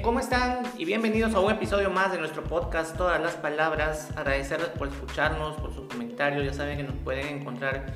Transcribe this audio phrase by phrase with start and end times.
[0.00, 0.62] ¿cómo están?
[0.78, 4.08] Y bienvenidos a un episodio más de nuestro podcast Todas las Palabras.
[4.16, 6.46] Agradecerles por escucharnos, por sus comentarios.
[6.46, 7.92] Ya saben que nos pueden encontrar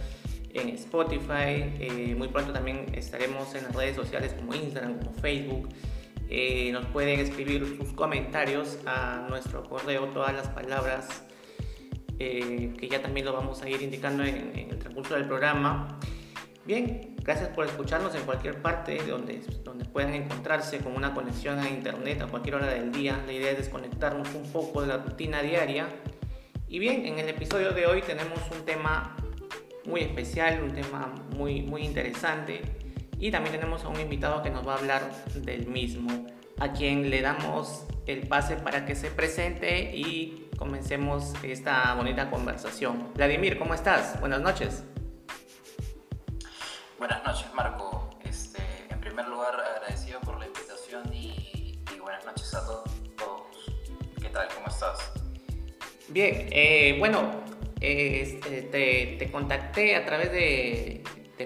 [0.53, 1.73] en Spotify.
[1.81, 5.69] Eh, muy pronto también estaremos en las redes sociales como Instagram, como Facebook.
[6.29, 11.25] Eh, nos pueden escribir sus comentarios a nuestro correo Todas las Palabras,
[12.19, 15.99] eh, que ya también lo vamos a ir indicando en el transcurso del programa.
[16.67, 21.71] Bien, gracias por escucharnos en cualquier parte donde, donde puedan encontrarse con una conexión a
[21.71, 23.23] internet a cualquier hora del día.
[23.25, 25.87] La idea es desconectarnos un poco de la rutina diaria.
[26.67, 29.17] Y bien, en el episodio de hoy tenemos un tema
[29.85, 32.63] muy especial, un tema muy, muy interesante.
[33.21, 35.03] Y también tenemos a un invitado que nos va a hablar
[35.37, 36.27] del mismo,
[36.59, 43.13] a quien le damos el pase para que se presente y comencemos esta bonita conversación.
[43.15, 44.19] Vladimir, ¿cómo estás?
[44.19, 44.83] Buenas noches.
[46.99, 48.09] Buenas noches, Marco.
[48.25, 52.91] Este, en primer lugar, agradecido por la invitación y, buenas noches a todos.
[54.19, 54.49] ¿Qué tal?
[54.55, 55.13] ¿Cómo estás?
[56.09, 57.43] Bien, eh, bueno,
[57.83, 58.63] este,
[59.19, 61.03] te, contacté a través de,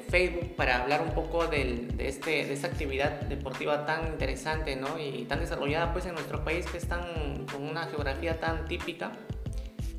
[0.08, 4.98] Facebook para hablar un poco de, este, de esta actividad deportiva tan interesante ¿no?
[5.00, 9.10] y tan desarrollada pues, en nuestro país que es tan, con una geografía tan típica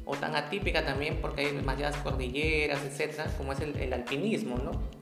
[0.06, 5.01] o tan atípica también porque hay demasiadas cordilleras, etcétera, como es el alpinismo, ¿no?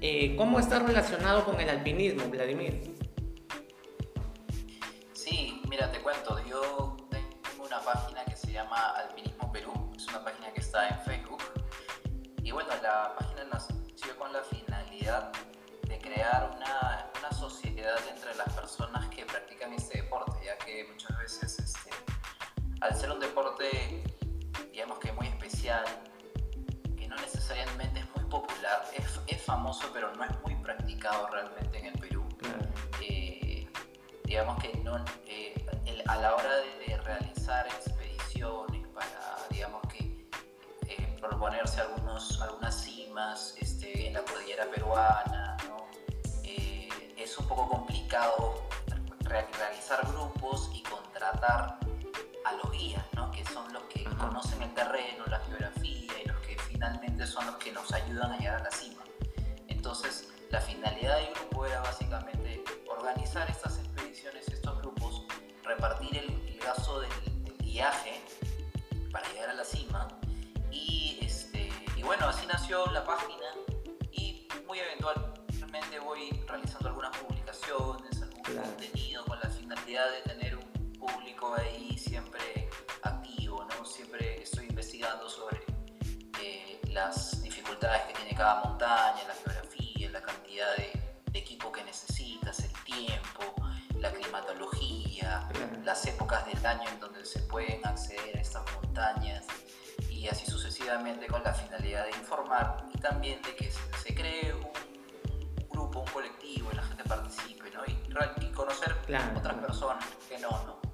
[0.00, 2.94] Eh, ¿Cómo está relacionado con el alpinismo, Vladimir?
[5.12, 10.22] Sí, mira, te cuento, yo tengo una página que se llama Alpinismo Perú, es una
[10.22, 11.42] página que está en Facebook.
[12.44, 15.32] Y bueno, la página nació con la finalidad
[15.88, 21.18] de crear una, una sociedad entre las personas que practican este deporte, ya que muchas
[21.18, 21.90] veces, este,
[22.80, 24.04] al ser un deporte,
[24.70, 25.84] digamos que muy especial,
[26.96, 27.97] que no necesariamente
[29.48, 32.22] famoso, pero no es muy practicado realmente en el Perú.
[33.00, 33.66] Eh,
[34.24, 35.54] digamos que no, eh,
[36.06, 40.28] a la hora de, realizar expediciones para, digamos que,
[40.86, 45.56] eh, proponerse algunos, algunas cimas este, en la cordillera peruana,
[47.16, 48.68] es un poco complicado
[49.22, 51.78] realizar grupos y contratar
[52.44, 53.30] a los guías, ¿no?
[53.32, 57.56] que son los que conocen el terreno, la geografía y los que finalmente son los
[57.56, 59.07] que nos ayudan a llegar a la cima.
[59.78, 65.22] Entonces, la finalidad del grupo era básicamente organizar estas expediciones, estos grupos,
[65.62, 67.10] repartir el, gasto del,
[67.62, 68.20] viaje
[69.12, 70.08] para llegar a la cima.
[70.72, 73.46] Y, este, y bueno, así nació la página
[74.10, 80.92] y muy eventualmente voy realizando algunas publicaciones, algún contenido con la finalidad de tener un
[80.94, 82.68] público ahí siempre
[83.02, 83.84] activo, ¿no?
[83.84, 85.67] Siempre estoy investigando sobre
[86.88, 92.72] las dificultades que tiene cada montaña, la geografía, la cantidad de, equipo que necesitas, el
[92.84, 93.54] tiempo,
[93.96, 95.48] la climatología,
[95.84, 99.46] las épocas del año en donde se pueden acceder a estas montañas
[100.10, 105.68] y así sucesivamente con la finalidad de informar y también de que se, cree un,
[105.68, 107.82] grupo, un colectivo y la gente participe ¿no?
[107.86, 108.96] y, conocer
[109.36, 110.87] otras personas que no, ¿no?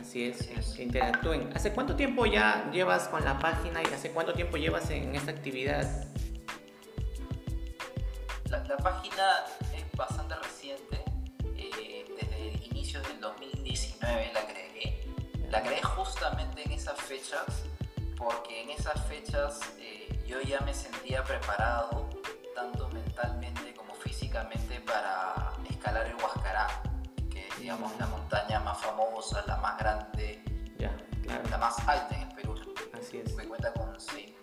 [0.00, 1.50] Así es, que interactúen.
[1.54, 5.30] ¿Hace cuánto tiempo ya llevas con la página y hace cuánto tiempo llevas en esta
[5.30, 6.06] actividad?
[8.48, 11.04] La, página es bastante reciente,
[11.56, 15.04] eh, desde el inicio del 2019 la creé.
[15.50, 17.64] La creé justamente en esas fechas,
[18.16, 22.08] porque en esas fechas eh, yo ya me sentía preparado,
[22.54, 26.85] tanto mentalmente como físicamente, para escalar el Huascará
[27.58, 30.42] digamos, la montaña más famosa, la más grande,
[31.50, 32.54] la más alta en el Perú.
[32.92, 33.34] Así es.
[33.34, 34.34] Me cuenta con sí.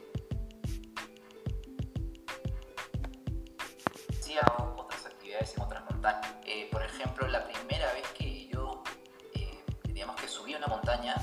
[4.22, 6.34] Sí, hago otras actividades en otras montañas.
[6.46, 8.84] Eh, por ejemplo, la primera vez que yo,
[9.34, 11.16] eh, digamos que subí una montaña,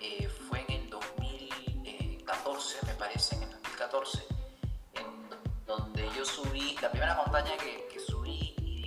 [0.00, 4.26] eh, fue en el 2014, me parece, en el 2014,
[4.94, 5.06] en
[5.66, 7.93] donde yo subí, la primera montaña que,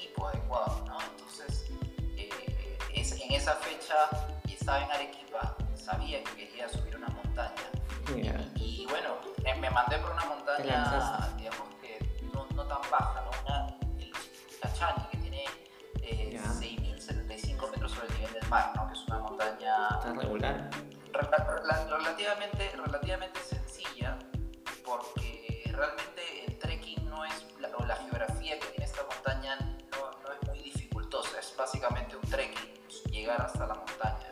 [0.00, 0.98] equipo adecuado, ¿no?
[1.00, 1.70] Entonces,
[2.16, 4.08] eh, es, en esa fecha
[4.46, 7.70] y estaba en Arequipa, sabía que quería subir una montaña
[8.56, 9.18] y, bueno,
[9.60, 11.98] me mandé por una montaña, digamos que
[12.32, 13.30] no, no tan baja, ¿no?
[13.44, 13.66] Una,
[14.62, 15.44] la Chani, que tiene
[16.02, 18.88] eh, 6.075 metros sobre el nivel del Mar, ¿no?
[18.88, 20.70] que es una montaña Está regular.
[21.88, 24.18] relativamente, relativamente sencilla,
[24.84, 29.56] porque realmente el trekking no es, la, o la geografía que tiene esta montaña
[31.60, 32.72] básicamente un trekking,
[33.10, 34.29] llegar hasta la montaña,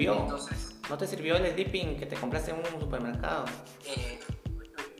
[0.00, 0.22] sirvió?
[0.22, 3.44] Entonces, ¿No te sirvió el sleeping que te compraste en un supermercado?
[3.86, 4.18] Eh,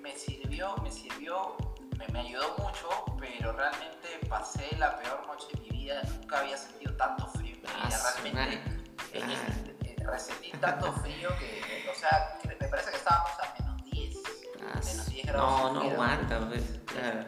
[0.00, 1.56] me sirvió, me sirvió,
[1.98, 2.88] me, me, ayudó mucho,
[3.18, 6.02] pero realmente pasé la peor noche de mi vida.
[6.20, 7.98] Nunca había sentido tanto frío en mi vida.
[8.22, 8.70] Realmente
[9.12, 13.84] eh, eh, resentí tanto frío que, o sea, que me parece que estábamos a menos
[13.90, 14.16] 10.
[14.62, 15.50] Ah, menos 10 grados.
[15.50, 16.62] No, no aguanta, pues.
[16.86, 17.24] Claro.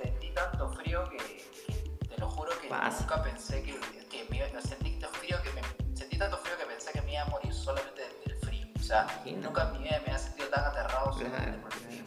[0.00, 1.16] Sentí tanto frío que,
[1.66, 4.97] que, te lo juro que nunca pensé que, que me sentí
[7.68, 8.66] solamente del frío.
[8.76, 9.46] O sea, Imagina.
[9.46, 12.04] nunca en mi vida me había sentido tan aterrado solamente por el frío.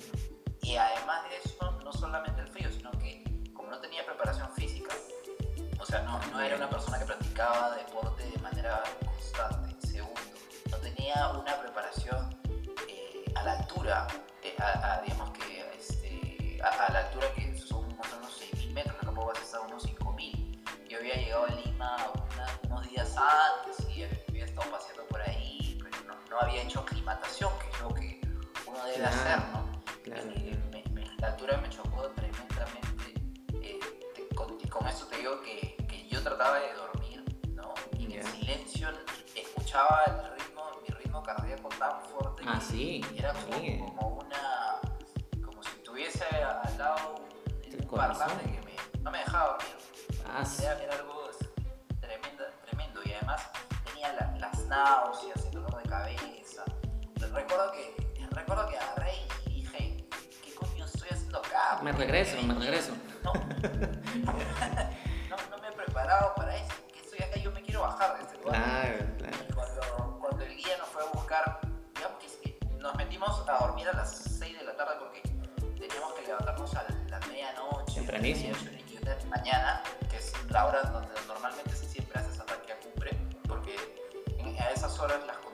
[0.63, 3.23] Y además de eso, no solamente el frío, sino que
[3.53, 4.93] como no tenía preparación física,
[5.79, 9.87] o sea, no, no era una persona que practicaba deporte de manera constante.
[9.87, 10.19] Segundo,
[10.71, 12.35] no tenía una preparación
[12.87, 14.07] eh, a la altura,
[14.41, 18.41] eh, a, a, digamos que este, a, a, la altura que son más o menos
[18.41, 20.87] 6.000 metros, capa base está a unos 5.000.
[20.89, 21.97] Yo había llegado a Lima
[22.63, 23.50] unos días antes
[26.31, 28.21] no, había hecho aclimatación, que es lo que
[28.65, 29.15] uno debe Claro.
[29.15, 29.81] hacer, ¿no?
[30.03, 30.23] Claro.
[30.71, 33.13] Me- me- la altura me chocó tremendamente.
[33.61, 33.79] Eh,
[34.15, 34.27] te-
[34.69, 37.73] con, eso te digo que, que yo trataba de dormir, ¿no?
[37.99, 38.89] Y en el silencio
[39.35, 43.79] escuchaba el ritmo, mi ritmo cardíaco tan fuerte Ah, que sí, era como, sí.
[43.79, 44.79] como una.
[45.45, 49.75] como si tuviese al lado un, un parlante que me, no me dejaba dormir.
[50.27, 50.63] Ah, sí.
[50.63, 51.29] Era, era algo
[51.99, 53.41] tremendo, tremendo y además
[53.85, 55.50] tenía la- las náuseas,
[55.91, 56.63] cabeza.
[57.33, 57.93] Recuerdo que,
[58.31, 59.11] recuerdo que agarré
[59.47, 60.07] y dije,
[60.41, 61.81] ¿qué coño estoy haciendo acá?
[61.83, 62.93] Me regreso, me regreso.
[63.23, 63.41] No, no,
[65.49, 66.73] no me he preparado para eso.
[66.93, 67.37] ¿Qué estoy acá?
[67.39, 68.63] Yo me quiero bajar de este lugar.
[68.63, 69.37] Claro, claro.
[69.49, 71.59] Y cuando, cuando el guía nos fue a buscar,
[71.93, 75.21] digamos que nos metimos a dormir a las 6 de la tarde porque
[75.77, 77.95] teníamos que levantarnos a la medianoche.
[77.95, 78.55] Tempranísimo.
[78.55, 82.79] de la mañana, que es la hora donde normalmente se siempre hace esa ataque a
[82.79, 83.11] cumbre,
[83.45, 83.75] porque
[84.59, 85.50] a esas horas las condiciones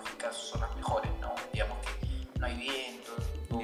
[0.00, 1.34] climatológicas son las mejores, ¿no?
[1.52, 3.12] Digamos que no hay viento,
[3.50, 3.60] no,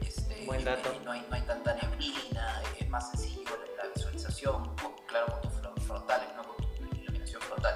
[0.00, 0.92] este, Buen dato.
[0.94, 5.26] y no, hay, no hay tanta neblina, es más sencillo la, la visualización, con- claro,
[5.32, 6.42] con tus fron- frontales, ¿no?
[6.44, 7.74] con tu iluminación frontal.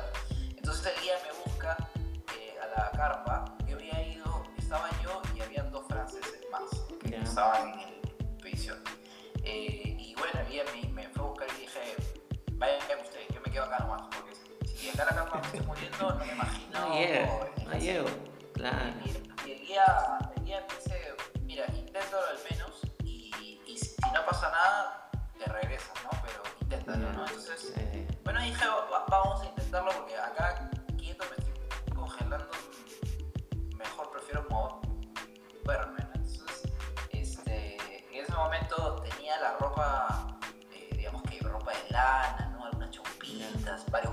[0.57, 1.77] Entonces el guía me busca
[2.37, 6.63] eh, a la carpa, yo había ido, estaba yo y habían dos franceses más
[7.01, 7.23] que Ya.
[7.23, 7.95] estaban en el
[8.35, 8.83] expedición.
[9.45, 11.97] Eh, y bueno, el guía me, me fue a buscar y dije,
[12.53, 14.32] vayan ustedes, yo me quedo acá nomás, porque
[14.83, 16.81] si acá la me estoy muriendo, no me imagino.
[16.81, 18.09] No llego, no llego.
[18.55, 18.79] Claro.
[19.05, 24.25] y, y el guía, el guía dice, mira, inténtalo al menos y, y si no
[24.27, 26.11] pasa nada, te regresas, ¿no?
[26.25, 27.27] Pero inténtalo, ¿no?
[27.27, 32.51] Entonces, Eh, bueno, dije, va- vamos a intentarlo porque acá quieto me estoy congelando,
[33.77, 36.11] mejor prefiero moverme, ¿no?
[36.15, 36.63] Entonces,
[37.11, 37.77] este,
[38.17, 40.39] en ese momento tenía la ropa,
[40.73, 42.67] eh, digamos que ropa de lana, ¿no?
[42.67, 44.12] Algunas chompitas, varios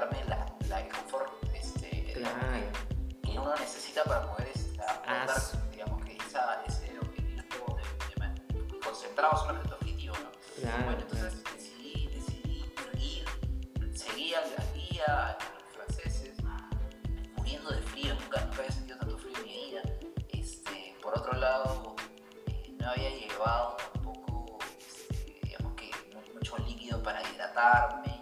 [0.00, 2.38] brindarme la, la confort este, Claro.
[2.52, 8.54] que, que uno necesita para poder este, afrontar, Ah, digamos que esa, ese objetivo de,
[8.54, 10.30] de, de concentrados en objeto objetivo, ¿no?
[10.60, 12.64] Claro, bueno, entonces decidí, decidí
[12.98, 16.36] ir, seguí al, al guía, a los franceses,
[17.36, 19.82] muriendo de frío, nunca, nunca había sentido tanto frío en mi vida.
[20.28, 21.94] Este, por otro lado,
[22.46, 28.13] eh, no había llevado tampoco, este, digamos que mu- mucho líquido para hidratarme,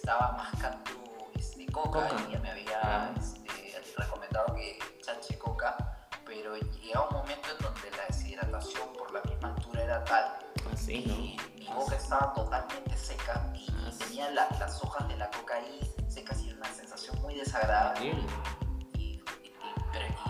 [0.00, 0.90] estaba mascando
[1.34, 5.76] este, coca, y ya me había este, recomendado que chanche coca,
[6.24, 10.90] pero llegaba un momento en donde la deshidratación por la misma altura era tal ah,
[10.90, 15.80] y mi boca estaba totalmente seca y, ah, tenía las hojas de la coca ahí
[16.08, 18.14] secas y era una sensación muy desagradable.
[18.94, 19.20] Y,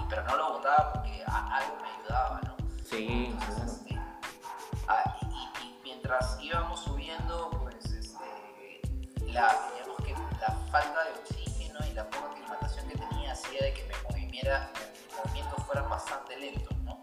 [0.08, 2.56] pero, no lo botaba porque algo me ayudaba, ¿no?
[2.84, 3.96] Sí, este,
[4.88, 5.16] ah,
[5.62, 7.69] y, mientras íbamos subiendo,
[9.32, 13.74] la, digamos que la falta de oxígeno y la poca aclimatación que tenía hacía de
[13.74, 17.00] que me moviera, mis movimientos fueran bastante lentos, ¿no?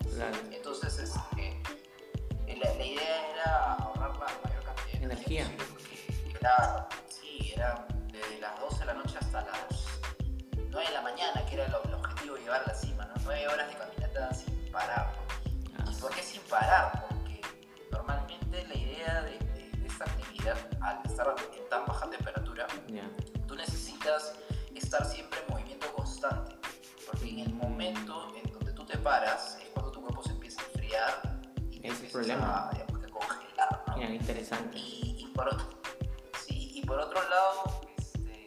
[0.52, 1.62] Entonces, este,
[2.48, 5.52] la, la, idea era ahorrar la mayor cantidad de energía.
[6.40, 9.86] Era, sí, era desde las 12 de la noche hasta las
[10.70, 13.14] 9 de la mañana, que era el, objetivo de llevar a la cima, ¿no?
[13.24, 15.14] 9 horas de caminata sin parar.
[15.90, 17.06] ¿Y por qué sin parar?
[17.08, 17.42] Porque
[17.92, 19.38] normalmente la idea de,
[19.86, 22.08] esta actividad, al estar en tan baja
[22.66, 24.34] temperatura, tú necesitas
[24.74, 26.56] estar siempre en movimiento constante.
[27.06, 30.62] Porque en el momento en donde tú te paras es cuando tu cuerpo se empieza
[30.62, 31.40] a enfriar
[31.72, 33.84] y te empieza a, digamos, a congelar.
[33.88, 34.14] ¿no?
[34.14, 34.78] interesante.
[34.78, 35.50] Y, por,
[36.46, 38.46] sí, y por otro lado, este,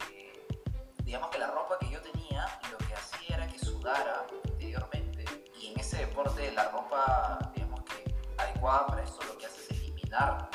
[1.05, 5.25] digamos que la ropa que yo tenía lo que hacía era que sudara anteriormente
[5.61, 9.71] y en ese deporte la ropa, digamos que adecuada para esto lo que hace es
[9.71, 10.51] eliminar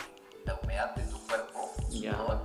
[0.45, 2.44] la humedad de tu cuerpo, sudor,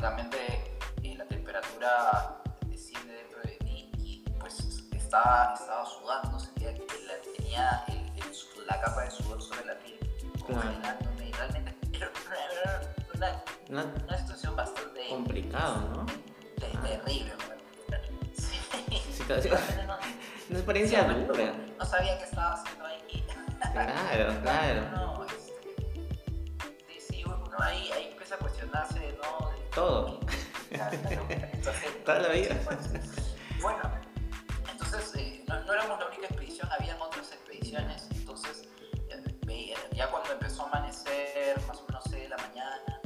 [0.00, 4.58] automáticamente eh, la temperatura desciende dentro de ti y pues
[4.94, 6.86] estaba, estaba sudando, sentía que
[7.36, 7.84] tenía
[8.66, 9.98] la capa de sudor sobre la piel,
[10.46, 12.10] congelándome y realmente era
[13.68, 16.06] una, una, situación bastante complicada, ¿no?
[16.56, 17.32] Terrible,
[18.32, 19.02] sí.
[19.12, 19.58] Situación.
[20.48, 21.52] Una experiencia dura.
[21.78, 23.24] No sabía qué estaba haciendo ahí.
[23.72, 24.90] Claro, claro.
[24.92, 25.74] No, este,
[26.88, 29.59] sí, sí, uno ahí, ahí empieza a cuestionarse, ¿no?
[29.74, 30.20] Todo.
[32.04, 32.56] Toda la vida.
[33.60, 33.78] bueno,
[34.70, 38.08] entonces eh, no, no, éramos la única expedición, habían otras expediciones.
[38.12, 38.68] Entonces,
[39.92, 43.00] ya cuando empezó a amanecer, más o menos 6 de la mañana,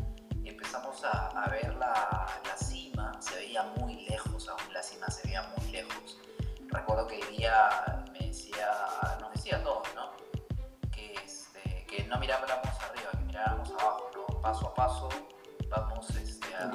[0.45, 5.27] empezamos a, a ver la, la cima, se veía muy lejos, aún la cima se
[5.27, 6.19] veía muy lejos
[6.75, 8.69] recuerdo que ella me decía,
[9.21, 10.11] nos decía a todos, ¿no?
[10.91, 14.41] Que, este, que no miráramos arriba, que miráramos abajo, ¿no?
[14.41, 15.09] Paso a paso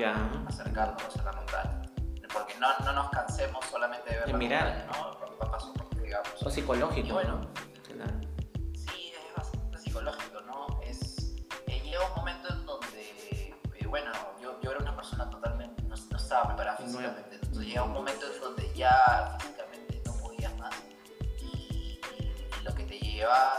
[0.03, 1.81] este, a, la montaña.
[2.31, 4.85] Porque no, no nos cansemos solamente de ver la mirar.
[4.87, 5.51] montaña, ¿no?
[5.51, 6.43] Paso por digamos.
[6.43, 8.21] O psicológico, y bueno, ¿no?
[8.75, 10.79] Sí, es bastante psicológico, ¿no?
[10.83, 11.35] Es,
[11.67, 13.01] eh, llega un momento en donde,
[13.31, 17.83] eh, bueno, yo, yo era una persona totalmente, no, no estaba preparada físicamente, entonces llega
[17.83, 19.37] un momento en donde ya
[23.19, 23.58] llevaba hacia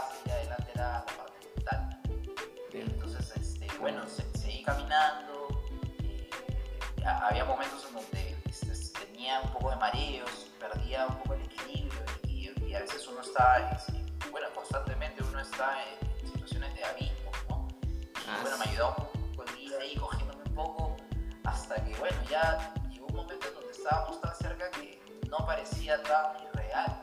[9.81, 13.93] mareos, perdía un poco el equilibrio y, a veces uno está, este,
[14.31, 17.67] bueno, constantemente uno está en situaciones de abismo, ¿no?
[17.83, 20.97] Y ah, bueno, me ayudó un poco el día ahí cogiéndome un poco
[21.43, 26.01] hasta que, bueno, ya llegó un momento en donde estábamos tan cerca que no parecía
[26.03, 27.01] tan irreal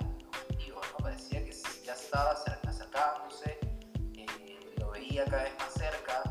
[1.89, 2.33] ya estaba
[2.69, 3.59] acercándose,
[4.15, 4.27] eh,
[4.79, 6.23] lo veía cada vez más cerca,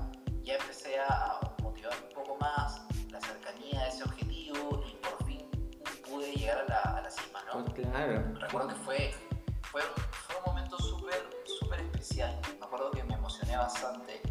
[0.44, 2.87] ya empecé a motivar un poco más
[6.48, 7.66] llegar a la, a la cima, ¿no?
[7.66, 8.24] Pues claro.
[8.40, 9.14] Recuerdo que fue,
[9.64, 14.22] fue, fue un momento súper, súper especial, me acuerdo que me emocioné bastante,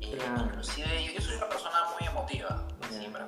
[0.00, 3.22] eh, inclusive yo, yo, soy una persona muy emotiva, siempre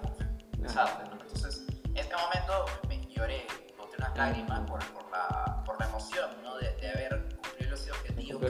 [0.67, 1.13] claro.
[1.13, 3.47] entonces en este momento me lloré,
[3.77, 6.57] boté unas lágrimas por, por, la, por la emoción, ¿no?
[6.57, 8.41] De, de haber el objetivo.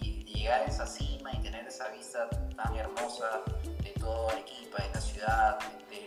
[0.00, 3.42] y, llegar a esa cima y tener esa vista tan hermosa
[3.82, 5.58] de todo Arequipa, de la ciudad,
[5.90, 6.06] de,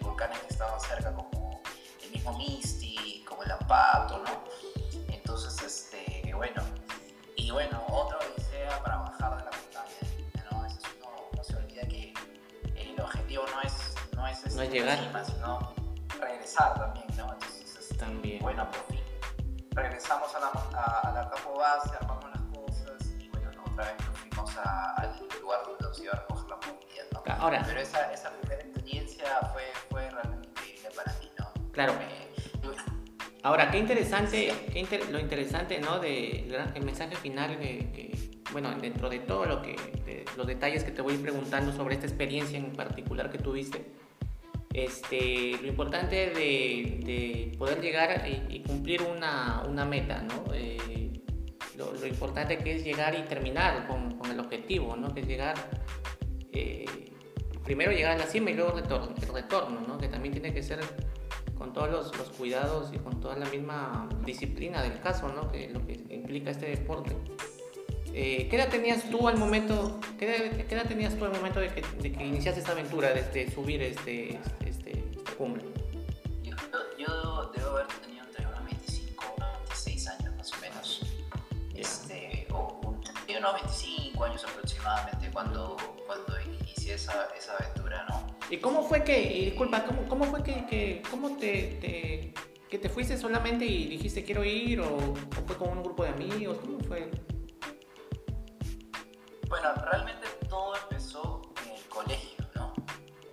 [0.00, 1.62] volcanes que estaban cerca, como
[2.04, 4.44] el mismo Misti, como el Ampato, ¿no?
[5.08, 6.62] Entonces, este, bueno,
[7.36, 10.66] y bueno, otra odisea para bajar de la montaña, ¿no?
[10.66, 12.12] Eso uno, no se olvida que
[12.76, 15.74] el objetivo no es, no es, no es llegar, sino
[16.18, 17.32] regresar también, ¿no?
[17.32, 18.42] Entonces, este, también.
[18.42, 19.00] bueno, por fin
[19.72, 21.96] regresamos a la, a, la campo base,
[23.80, 27.04] vez nos fuimos al lugar donde nos iba a recoger la movilidad.
[27.12, 27.22] ¿no?
[27.42, 31.72] Ahora, Pero esa, esa primera experiencia fue, fue realmente increíble para mí, ¿no?
[31.72, 31.94] Claro.
[33.42, 35.98] Ahora, qué interesante, qué inter lo interesante, ¿no?
[35.98, 40.84] De, el mensaje final que, que, bueno, dentro de todo lo que, de, los detalles
[40.84, 43.86] que te voy preguntando sobre esta experiencia en particular que tuviste,
[44.72, 50.52] este, lo importante de, poder llegar y, cumplir una, meta, ¿no?
[50.54, 51.09] Eh,
[51.80, 55.12] lo, lo importante que es llegar y terminar con, con el objetivo, ¿no?
[55.14, 55.56] Que es llegar,
[56.52, 56.84] eh,
[57.64, 59.98] primero llegar a la cima y luego retorno, el retorno, ¿no?
[59.98, 60.80] Que también tiene que ser
[61.56, 65.50] con todos los, los, cuidados y con toda la misma disciplina del caso, ¿no?
[65.50, 67.16] Que lo que implica este deporte.
[68.12, 71.60] Eh, ¿Qué edad tenías tú al momento, qué edad, qué edad tenías tú al momento
[71.60, 75.62] de que, de que, iniciaste esta aventura de, de subir este, este, este, esta cumbre?
[76.42, 76.56] Yo,
[76.98, 77.86] yo, debo haber
[83.40, 88.26] unos 25 años aproximadamente cuando, cuando inicié esa, esa aventura, ¿no?
[88.50, 92.34] ¿Y cómo fue que, y disculpa, cómo, cómo fue que, que cómo te, te,
[92.68, 95.14] que te fuiste solamente y dijiste quiero ir o, o
[95.46, 96.58] fue con un grupo de amigos?
[96.60, 97.10] ¿Cómo fue?
[99.48, 102.72] Bueno, realmente todo empezó en el colegio, ¿no?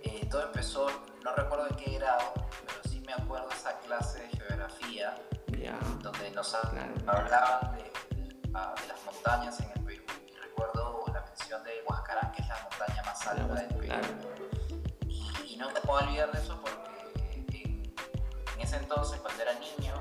[0.02, 0.86] Eh, todo empezó,
[1.22, 2.32] no recuerdo en qué grado,
[2.66, 5.14] pero sí me acuerdo esa clase de geografía
[5.56, 5.78] yeah.
[6.02, 7.82] donde nos hablaban de,
[8.16, 9.77] de, de, las montañas en el
[13.34, 14.28] del.
[15.08, 17.92] Y, y, no me puedo olvidar de eso porque en,
[18.54, 19.94] en ese entonces, cuando era niño,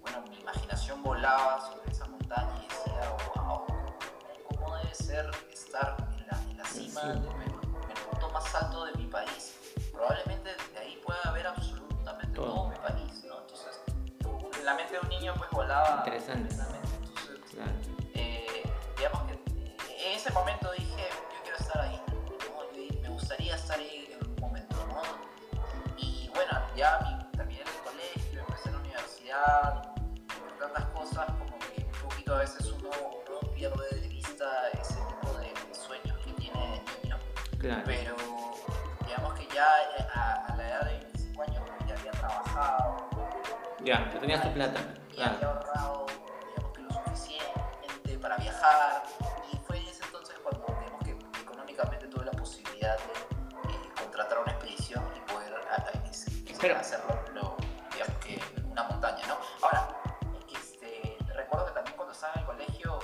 [0.00, 3.66] bueno, mi imaginación volaba sobre esa montaña y decía, wow,
[4.48, 7.08] ¿cómo debe ser estar en la, en la cima, sí.
[7.08, 9.54] en el punto más alto de mi país.
[9.92, 13.38] Probablemente desde ahí pueda ver absolutamente todo, todo mi país, ¿no?
[13.40, 13.80] Entonces,
[14.64, 16.54] la mente de un niño pues volaba Interesante.
[16.54, 17.72] Entonces, claro.
[18.14, 18.62] eh,
[18.96, 20.63] digamos que en ese momento
[26.76, 29.94] ya mi, terminé el colegio, empecé la universidad,
[30.58, 34.94] tantas cosas como que un poquito a veces uno, uno pierde de vista ese
[37.64, 37.82] Claro.
[37.86, 38.14] Pero
[39.06, 39.64] digamos que ya
[40.12, 43.08] a, a, la edad de 25 años ya había trabajado.
[43.82, 44.80] Ya, ya tenías tu plata.
[45.10, 45.34] Y claro.
[45.34, 46.06] había ahorrado,
[46.50, 48.93] digamos que lo suficiente para viajar.
[56.64, 57.56] Pero, hacerlo, lo,
[57.92, 58.40] digamos que
[58.72, 59.36] una montaña, ¿no?
[59.60, 59.86] Ahora,
[60.50, 62.98] este, recuerdo que también cuando estaba en el colegio,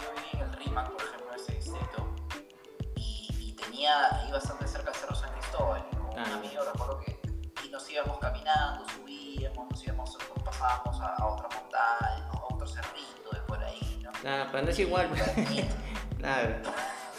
[0.00, 2.12] yo viví en el RIMAC, por ejemplo, ese distrito
[3.56, 5.86] tenía ahí bastante cerca de Cerro San Cristóbal.
[5.92, 6.24] Y con ah.
[6.26, 7.16] un amigo recuerdo que
[7.64, 12.40] y nos íbamos caminando, subíamos, nos íbamos, nos pasábamos a, a otra montaña, ¿no?
[12.40, 14.10] a otro cerrito de por ahí, ¿no?
[14.10, 15.08] Claro, pero no es igual.
[16.18, 16.56] claro.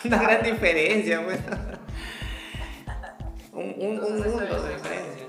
[0.04, 1.40] Una gran diferencia, pues.
[3.54, 5.26] un, un, un mundo de diferencia.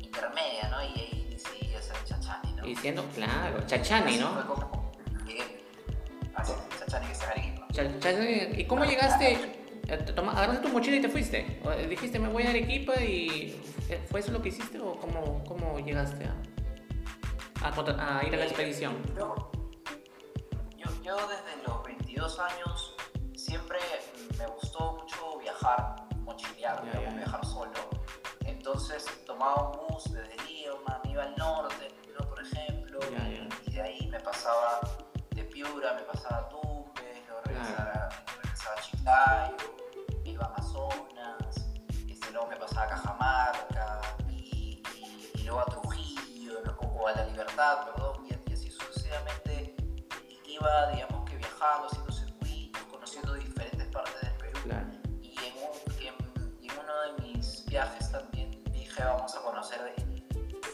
[0.00, 0.82] Intermedia, ¿no?
[0.82, 2.66] Y ahí decidí hacer Chachani, ¿no?
[2.66, 4.32] Y siendo, claro, Chachani, ¿no?
[4.34, 4.92] Fue como
[5.26, 5.66] llegué
[6.34, 7.66] a hacer Chachani que Arequipa.
[7.72, 9.60] Chachani, ¿y cómo llegaste?
[10.14, 11.60] Toma, agarraste tu mochila y te fuiste.
[11.64, 13.60] ¿O dijiste, me voy a Arequipa y.
[14.10, 18.44] ¿Fue eso lo que hiciste o cómo, cómo llegaste a, a, a ir a la
[18.46, 18.94] expedición?
[19.14, 19.50] Yo,
[20.78, 22.96] yo, yo desde los 22 años
[23.36, 23.78] siempre
[24.38, 27.10] me gustó mucho viajar, mochilear, ya.
[27.10, 27.93] viajar solo.
[28.74, 32.28] Entonces tomaba un bus desde Lima, me iba al norte, ¿no?
[32.28, 32.98] por ejemplo,
[33.66, 34.80] y de ahí me pasaba
[35.30, 38.08] de Piura, me pasaba a Tumbes, luego regresaba,
[38.42, 39.56] regresaba a Chiclayo,
[40.24, 41.54] me iba a Amazonas,
[42.08, 47.24] este, luego me pasaba a Cajamarca y, y- y luego a Trujillo, o a La
[47.26, 49.76] Libertad, perdón, y, y así sucesivamente
[50.48, 51.88] iba, digamos que viajando,
[59.02, 60.24] vamos a conocer el,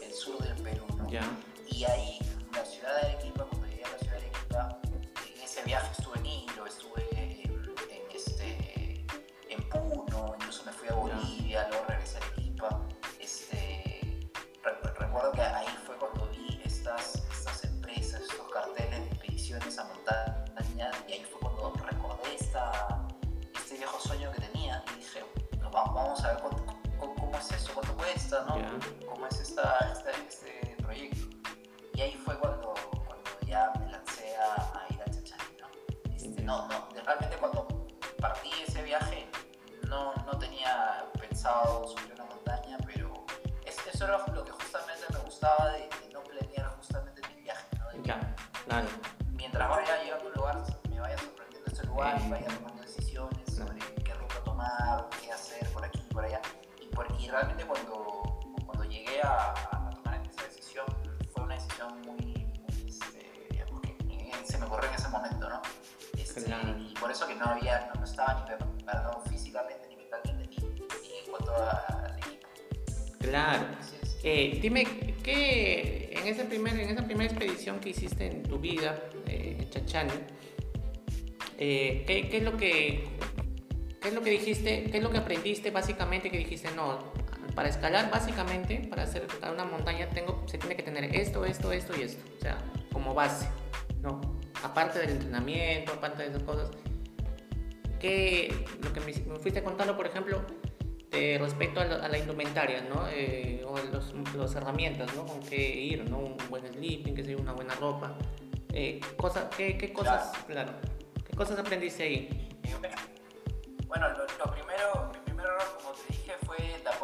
[0.03, 1.09] el sur del Perú, ¿no?
[1.09, 1.21] Ya.
[1.67, 2.19] Y ahí,
[2.53, 4.79] la ciudad de Arequipa, cuando llegué a la ciudad de Arequipa,
[5.35, 7.51] en ese viaje estuve en Hilo, estuve en,
[7.89, 9.05] en este,
[9.49, 12.81] en Puno, incluso me fui a Bolivia, luego regresé a Arequipa.
[13.19, 14.29] Este,
[14.63, 15.41] re- recuerdo que
[28.21, 28.57] cuesta, ¿no?
[28.59, 29.07] Ya.
[29.09, 31.27] cómo es esta, esta- este proyecto.
[31.93, 32.73] Y ahí fue cuando,
[33.05, 36.15] cuando ya me lancé a, a ir a Chachani, ¿no?
[36.15, 37.67] Este, no, no, realmente cuando
[38.19, 39.27] partí ese viaje
[39.87, 43.25] no, no tenía pensado subir una montaña, pero
[43.65, 47.65] es- eso era lo que justamente me gustaba de, de no planear justamente mi viaje,
[47.79, 47.89] ¿no?
[47.89, 48.01] De.
[48.01, 48.87] Claro.
[49.33, 50.57] mientras vaya llegando a un lugar,
[50.89, 55.67] me vaya sorprendiendo este lugar y vaya tomando decisiones sobre qué ruta tomar, qué hacer
[55.73, 56.41] por aquí y por allá.
[56.79, 58.10] Y, por, y realmente cuando
[58.91, 60.85] llegué a, a tomar esa decisión,
[61.33, 62.45] fue una decisión muy,
[62.87, 65.61] este, digamos que en- se me ocurrió en ese momento, ¿no?
[66.17, 66.77] Este, Claro.
[66.79, 70.57] Y por eso que no había, no, no estaba ni preparado físicamente, ni mentalmente, ni,
[70.57, 72.47] ni en cuanto al equipo.
[73.19, 73.65] Claro.
[74.23, 74.85] Eh, dime,
[75.23, 79.69] ¿qué en, ese primer, en esa primera expedición que hiciste en tu vida, eh, en
[79.69, 80.11] Chachani,
[81.57, 83.03] eh, ¿qué, ¿qué, es lo que,
[83.99, 86.99] ¿qué es lo que dijiste, qué es lo que aprendiste básicamente que dijiste, no,
[87.61, 91.93] para escalar básicamente, para hacer una montaña, tengo, se tiene que tener esto, esto, esto
[91.95, 92.57] y esto, o sea,
[92.91, 93.47] como base,
[94.01, 94.19] ¿no?
[94.63, 96.71] Aparte del entrenamiento, aparte de esas cosas,
[97.99, 100.41] ¿qué, lo que me, fuiste contando, por ejemplo,
[101.01, 103.07] este, respecto a la, indumentaria, ¿no?
[103.11, 105.27] Eh, o los, las herramientas, ¿no?
[105.27, 106.17] Con qué ir, ¿no?
[106.17, 108.17] Un buen sleeping, que sea una buena ropa.
[108.73, 110.71] Eh, cosa, ¿qué, qué, cosas, claro.
[111.29, 112.49] ¿qué cosas aprendiste ahí?
[113.87, 115.10] Bueno, lo, primero,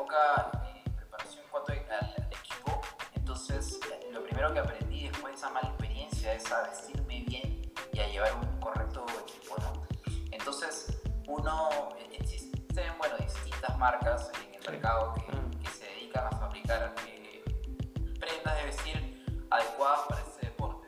[0.10, 2.82] la eh, preparación en cuanto al, equipo.
[3.16, 3.80] Entonces,
[4.12, 8.08] lo primero que aprendí después de esa mala experiencia es a vestirme bien y a
[8.08, 9.84] llevar un correcto equipo, ¿no?
[10.32, 11.70] Entonces, uno,
[12.12, 13.18] existen, bueno,
[13.78, 17.44] marcas en el mercado que, se dedican a fabricar eh,
[18.20, 20.88] prendas de vestir adecuadas para este deporte.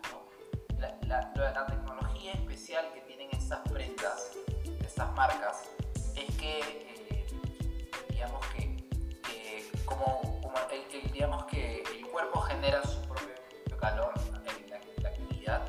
[0.79, 4.31] La, la, tecnología especial que tienen estas prendas,
[4.79, 5.69] estas marcas,
[6.15, 7.27] es que, eh,
[8.09, 8.48] digamos que,
[9.89, 15.61] como, como el, digamos que el cuerpo genera su propio calor en la, actividad,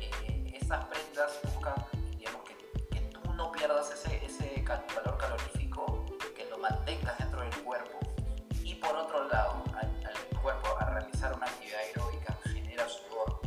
[0.00, 1.74] eh, estas prendas buscan,
[2.18, 2.56] digamos, que,
[2.90, 5.62] que tú no pierdas ese, ese calor calorífico
[6.62, 7.98] mantengas dentro del cuerpo.
[8.62, 9.90] Y por otro lado al,
[10.40, 13.40] cuerpo a realizar una actividad aeróbica genera sudor,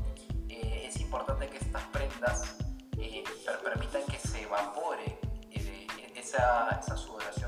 [0.50, 2.58] eh, es importante que estas prendas
[2.98, 3.24] eh,
[3.64, 5.20] permitan que se evapore
[5.52, 7.45] eh, esa, esa, sudoración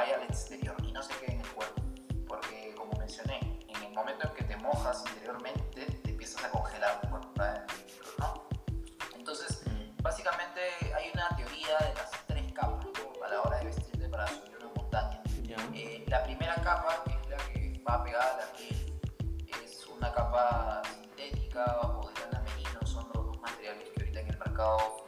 [0.00, 1.82] vaya al exterior y no se quede en el cuerpo.
[2.26, 7.00] Porque como mencioné, en el momento en que te mojas interiormente te empiezas a congelar
[7.02, 7.76] está dentro,
[8.18, 8.48] ¿no?
[9.14, 10.02] Entonces, mm.
[10.02, 10.60] básicamente
[10.96, 12.86] hay una de las tres capas
[13.24, 15.22] a la hora de vestirte para subir una montaña.
[15.74, 19.00] Eh, la primera capa, que es la que va pegada a la piel,
[19.62, 24.28] es una capa sintética o de lana merino, son los dos materiales que ahorita en
[24.28, 24.99] el mercado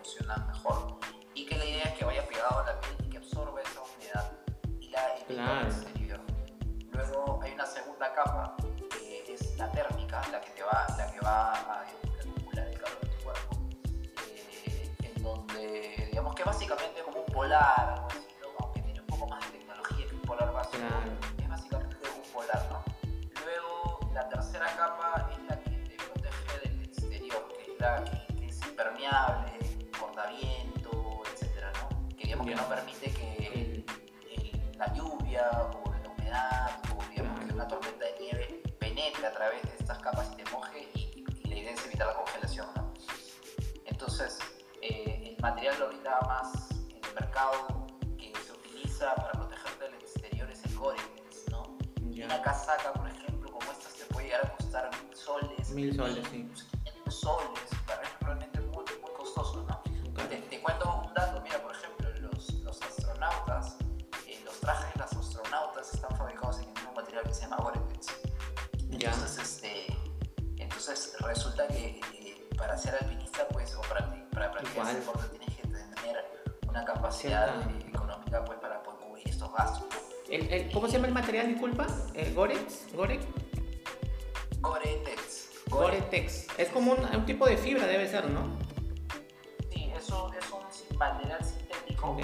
[17.53, 18.09] básicamente como un polar,
[18.61, 20.85] aunque tiene un poco más de tecnología que un polar básico,
[21.39, 22.83] es básicamente un polar, ¿no?
[23.45, 28.47] Luego la tercera capa es la que te protege del exterior, que es la que,
[28.47, 29.53] es impermeable,
[29.99, 32.09] cortaviento, etcétera, ¿no?
[32.17, 33.85] Que digamos que no permite que
[34.79, 39.63] la lluvia o la humedad o digamos que una tormenta de nieve penetre a través
[39.63, 42.93] de estas capas y te moje y, y la idea es evitar la congelación, ¿no?
[43.85, 44.39] Entonces,
[45.43, 46.72] material ahorita más en el
[47.23, 47.87] mercado
[48.19, 51.79] que se utiliza para protegerte del exterior es el Gore-Tex, ¿no?
[52.25, 55.71] Una casaca, por ejemplo, como esta, te puede llegar a costar mil soles.
[55.71, 56.51] Mil soles, sí.
[57.09, 59.83] soles, para realmente muy, muy costoso, ¿no?
[60.29, 63.77] Te, cuento un dato, mira, por ejemplo, los, los astronautas,
[64.27, 67.57] eh, los trajes de los astronautas están fabricados en el mismo material que se llama
[67.59, 68.07] Gore-Tex.
[68.91, 69.97] Entonces, este,
[70.57, 75.42] entonces resulta que eh, para ser alpinista, pues, o para para practicar ese deporte
[76.73, 79.85] una capacidad económica pues, para poder cubrir estos gastos.
[80.31, 81.87] El, ¿Cómo se llama el material, disculpa?
[82.15, 82.87] ¿El Gorex?
[82.95, 83.27] ¿Gorex?
[84.61, 85.51] Goretex.
[85.69, 86.47] Goretex.
[86.59, 88.57] Es como un, un, tipo de fibra, debe ser, ¿no?
[89.71, 92.17] Sí, eso es un material sintético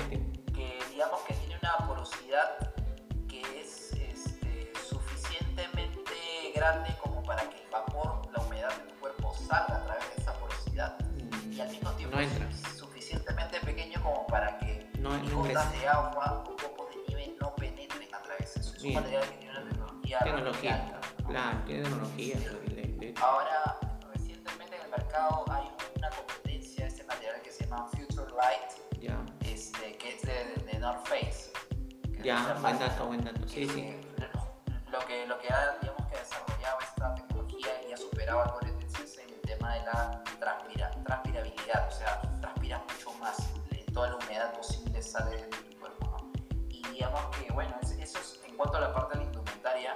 [15.38, 18.76] gotas de agua o copos de nieve no penetren a través de eso.
[18.76, 20.18] Es un material que tiene una tecnología.
[20.18, 21.00] Tecnología.
[21.26, 22.36] Claro, tiene tecnología.
[23.20, 23.78] Ahora,
[24.12, 29.00] recientemente en el mercado hay una competencia de este material que se llama Future Light,
[29.00, 29.18] ya.
[29.40, 31.52] Este, que es de, North Face.
[32.22, 33.46] Ya, buen dato, buen dato.
[33.48, 33.94] Sí, sí.
[34.90, 38.78] Lo que, lo que ha, digamos, que desarrollado esta tecnología y ha superado algoritmos
[39.42, 43.36] tema de la transpira, transpirabilidad, o sea, transpiras mucho más,
[43.92, 46.32] toda la humedad posible sale de tu cuerpo, ¿no?
[46.68, 49.94] Y digamos que, bueno, eso es en cuanto a la parte de la indumentaria.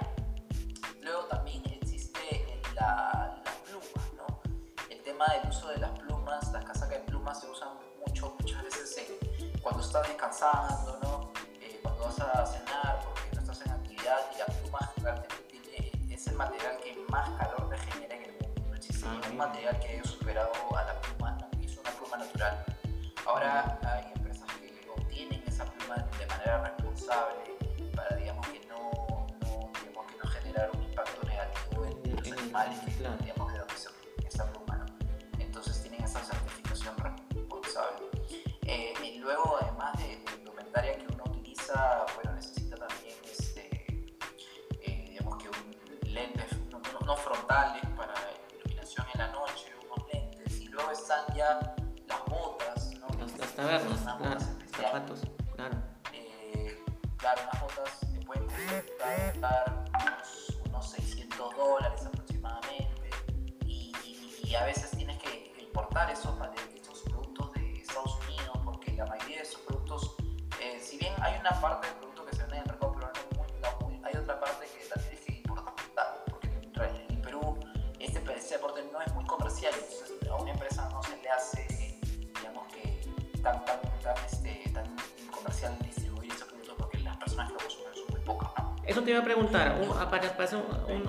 [1.01, 4.41] Luego también existe la, las plumas, ¿no?
[4.89, 7.69] El tema del uso de las plumas, las casacas de plumas se usan
[8.05, 9.11] mucho, muchas veces
[9.61, 11.31] cuando estás descansando, ¿no?
[11.61, 16.13] Eh, cuando vas a cenar porque no estás en actividad y la pluma realmente tiene,
[16.13, 18.33] es el material que más calor te genera en el
[19.29, 22.65] un material que haya superado a la pluma, es una pluma natural.
[23.25, 24.12] Ahora hay
[25.53, 27.57] esa pluma de manera responsable
[27.95, 32.33] para, digamos, que no, no digamos, que no generar un impacto negativo en, los en
[32.39, 33.17] animales que, claro.
[33.21, 33.89] digamos, que donde se
[34.27, 34.77] esa pluma.
[34.77, 34.85] ¿no?
[35.37, 38.07] Entonces tienen esa certificación responsable.
[38.63, 43.85] Eh, y luego, además de, de indumentaria que uno utiliza, bueno, necesita también, este,
[44.81, 48.13] eh, digamos, que un lentes, no, no frontales para
[48.57, 51.75] iluminación en la noche, unos lentes, y luego están ya
[52.07, 53.07] las botas, ¿no?
[53.19, 54.03] las, las tabernas.
[54.03, 54.42] Las botas
[59.49, 63.09] unos, unos 600 dólares aproximadamente,
[63.65, 63.91] y,
[64.43, 66.33] y, a veces tienes que importar esos,
[66.75, 70.15] estos productos de Estados Unidos, porque la mayoría de esos productos,
[70.61, 72.12] eh, si bien hay una parte del producto
[89.03, 90.59] te iba a preguntar, un, para, hacer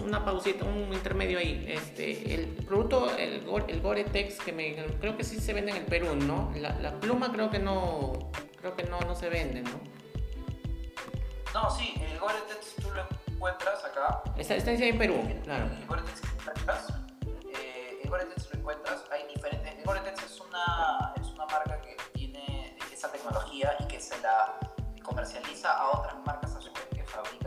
[0.03, 1.65] una pausita, un intermedio ahí.
[1.69, 5.85] Este, el producto, el, el Gore-Tex, que me, creo que sí se vende en el
[5.85, 6.53] Perú, ¿no?
[6.57, 8.31] La, la, pluma creo que no,
[8.61, 9.81] creo que no, no se vende, ¿no?
[11.53, 14.23] No, sí, el Gore-Tex tú lo encuentras acá.
[14.37, 15.67] Está, está en Perú, claro.
[15.67, 16.23] El Gore-Tex
[17.55, 19.75] eh, el Gore-Tex lo encuentras, hay diferentes.
[19.79, 24.59] El Gore-Tex es una, es una marca que tiene esa tecnología y que se la
[25.05, 27.44] comercializa a otras marcas a su vez que fabrican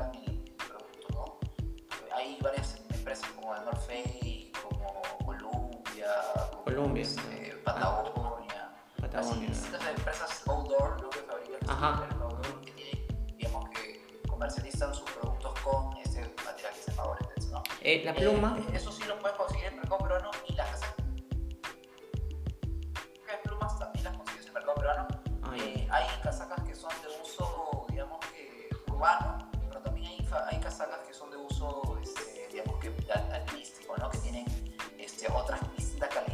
[2.18, 6.08] hay varias empresas como el North Face, como Columbia,
[6.52, 7.04] como Columbia.
[7.04, 8.72] Este, Patagonia.
[9.00, 9.50] Patagonia.
[9.50, 11.10] Así, estas empresas outdoor ¿no?
[11.10, 12.08] que fabrican Ajá.
[12.22, 17.64] outdoor que tienen, digamos que comercializan sus productos con ese material que se favorece, ¿no?
[17.82, 18.58] Eh, la pluma.
[18.60, 19.04] Eh, eso sí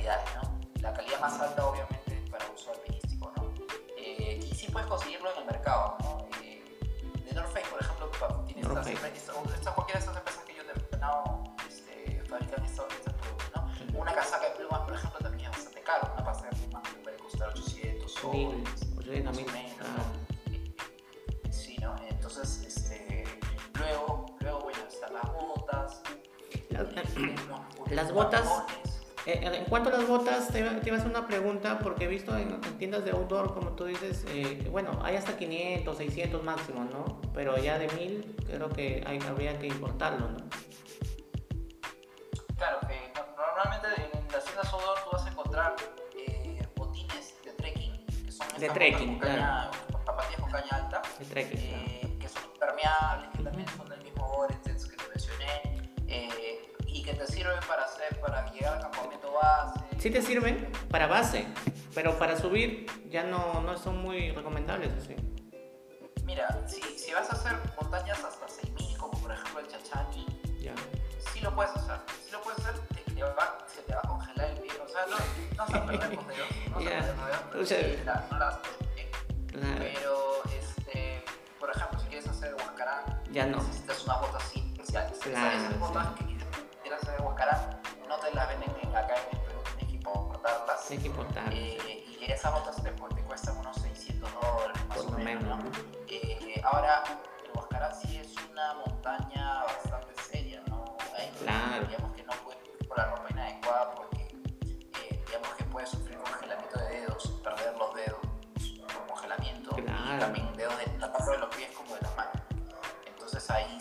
[0.04, 0.36] calidades.
[0.36, 0.42] ¿no?
[0.82, 3.32] La calidad más alta, obviamente, es para uso alpinístico.
[3.38, 3.54] ¿no?
[3.98, 5.98] Eh, y sí puedes conseguirlo en el mercado.
[6.02, 6.28] ¿no?
[6.42, 6.62] Eh,
[7.26, 8.10] de North Face, por ejemplo,
[8.46, 12.86] tiene estas, estas, cualquiera de estas empresas que yo te he mencionado este, fabrican estos,
[12.94, 13.52] estos productos.
[13.56, 14.00] ¿no?
[14.00, 16.12] Una casaca de plumas, por ejemplo, también es bastante caro.
[16.14, 19.08] Una casaca de plumas puede costar 800 soles.
[19.08, 19.38] Menos.
[19.38, 19.44] ¿no?
[21.52, 21.96] Sí, ¿no?
[22.10, 23.24] Entonces, este,
[23.76, 26.02] luego, luego, bueno, están las botas,
[27.90, 28.46] las botas.
[28.46, 28.83] Eh,
[29.26, 32.38] en cuanto a las botas, te, te, iba a hacer una pregunta porque he visto
[32.38, 37.22] en, tiendas de outdoor, como tú dices, eh, bueno, hay hasta 500, 600 máximo, ¿no?
[37.34, 40.38] Pero ya de 1000 creo que hay, habría que importarlo, ¿no?
[42.58, 45.76] Claro, eh, normalmente en las tiendas outdoor tú vas a encontrar
[46.76, 49.72] botines de trekking, que son de trekking, con caña,
[50.06, 54.86] zapatillas con caña alta, de trekking, que son impermeables, que también son del mismo Gore-Tex
[54.86, 55.74] que te mencioné
[57.04, 59.80] que te sirven para hacer, para llegar al campamento base.
[60.00, 61.46] Sí te sirven para base,
[61.94, 65.16] pero para subir ya no, no son muy recomendables, ¿sí?
[66.24, 70.26] Mira, si, si vas a hacer montañas hasta 6000, como por ejemplo el Chachani,
[70.62, 70.74] ya.
[71.32, 71.98] sí lo puedes hacer.
[72.26, 75.06] Sí lo puedes hacer, te, va, se te va a congelar el pie, o sea,
[75.06, 77.84] no, no vas a perder los dedos, no vas a perder no
[79.48, 79.86] claro.
[79.94, 81.24] Pero, este,
[81.60, 83.58] por ejemplo, si quieres hacer Huascarán, ya no.
[83.58, 85.20] necesitas unas botas así especiales.
[85.20, 86.08] Claro, esas botas
[90.94, 91.56] Tienes que importarlas.
[91.56, 95.44] Eh, y esas botas te, te, cuestan unos 600 dólares más o menos.
[95.44, 95.72] ¿no?
[96.08, 97.04] Eh, ahora,
[98.00, 100.96] sí es una montaña bastante seria, ¿no?
[101.40, 101.88] claro.
[101.88, 104.28] Digamos que no puedes ir por la ropa inadecuada porque
[105.02, 108.20] eh, digamos que puedes sufrir congelamiento de dedos, perder los dedos
[108.94, 110.16] por congelamiento claro.
[110.16, 112.38] y también dedos de la parte de los pies como de las manos.
[113.08, 113.80] Entonces ahí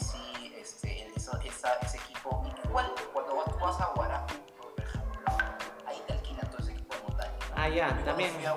[7.74, 8.30] ya, Yo también.
[8.32, 8.54] fui a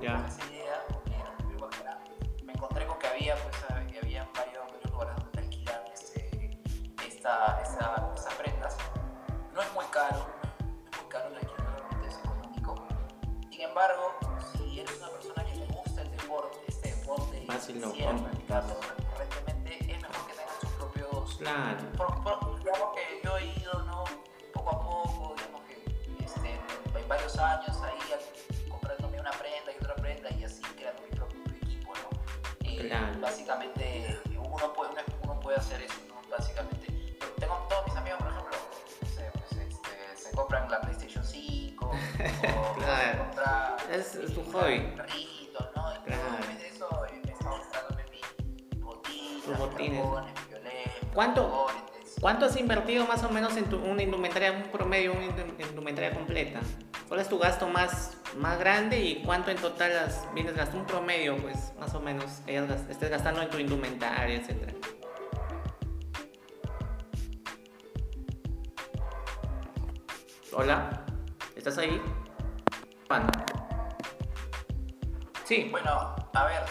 [0.00, 0.26] ya.
[0.26, 0.84] esa idea,
[2.44, 3.56] me encontré con que había, pues,
[3.90, 6.60] que había varios, varios lugares donde te alquilan este,
[7.06, 8.76] esta, esta, estas prendas.
[9.52, 10.26] No es muy caro,
[10.58, 12.86] no es muy caro, el alquiler realmente es económico.
[13.50, 14.14] Sin embargo,
[14.52, 18.74] si eres una persona que le gusta el deporte, este deporte, Fácil, no, quieres practicarlo
[19.18, 21.36] recurrentemente, es mejor que tengan sus propios...
[21.38, 21.92] Claro.
[21.96, 24.04] Por, por, digamos que yo he ido, ¿no?
[24.52, 26.60] Poco a poco, digamos que este,
[26.98, 27.77] en varios años
[32.86, 33.20] claro.
[33.20, 34.90] Básicamente uno puede,
[35.22, 36.14] uno puede hacer eso, ¿no?
[36.30, 36.86] Básicamente.
[37.38, 38.56] Tengo todos mis amigos, por ejemplo,
[39.00, 43.76] pues, este, se compran la PlayStation 5 o claro.
[43.90, 44.80] es, es tu hobby.
[44.96, 45.94] Perrito, ¿no?
[45.94, 46.58] Y claro.
[46.58, 50.02] de eso eh, me estaba buscándome mi botín, tus botines.
[50.02, 51.66] Violet, ¿Cuánto?
[52.20, 55.24] ¿Cuánto has invertido más o menos en tu, una indumentaria, un promedio, una
[55.68, 56.60] indumentaria completa?
[57.08, 60.86] ¿Cuál es tu gasto más más grande y cuánto en total las vienes gastando un
[60.86, 64.72] promedio, pues más o menos, ellas estés gastando en tu indumentaria, etcétera.
[70.52, 71.04] Hola,
[71.56, 72.00] ¿estás ahí?
[73.06, 73.26] Juan.
[75.44, 75.68] Sí.
[75.70, 76.62] Bueno, a ver,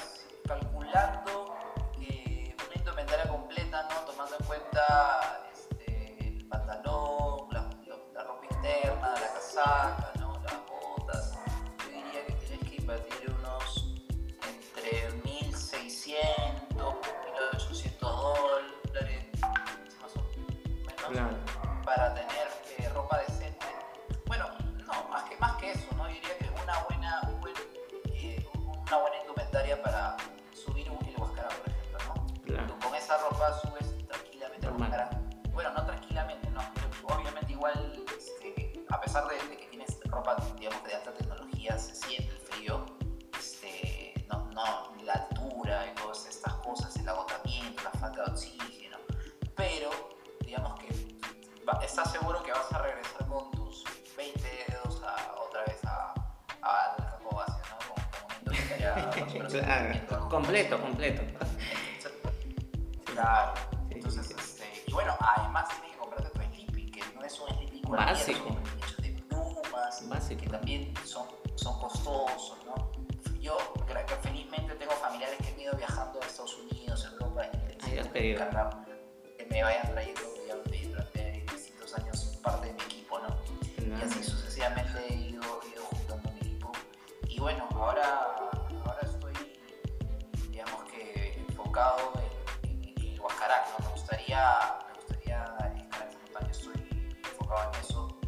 [97.47, 98.19] enfocado en eso.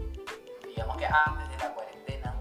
[0.67, 2.35] Digamos que antes de la cuarentena,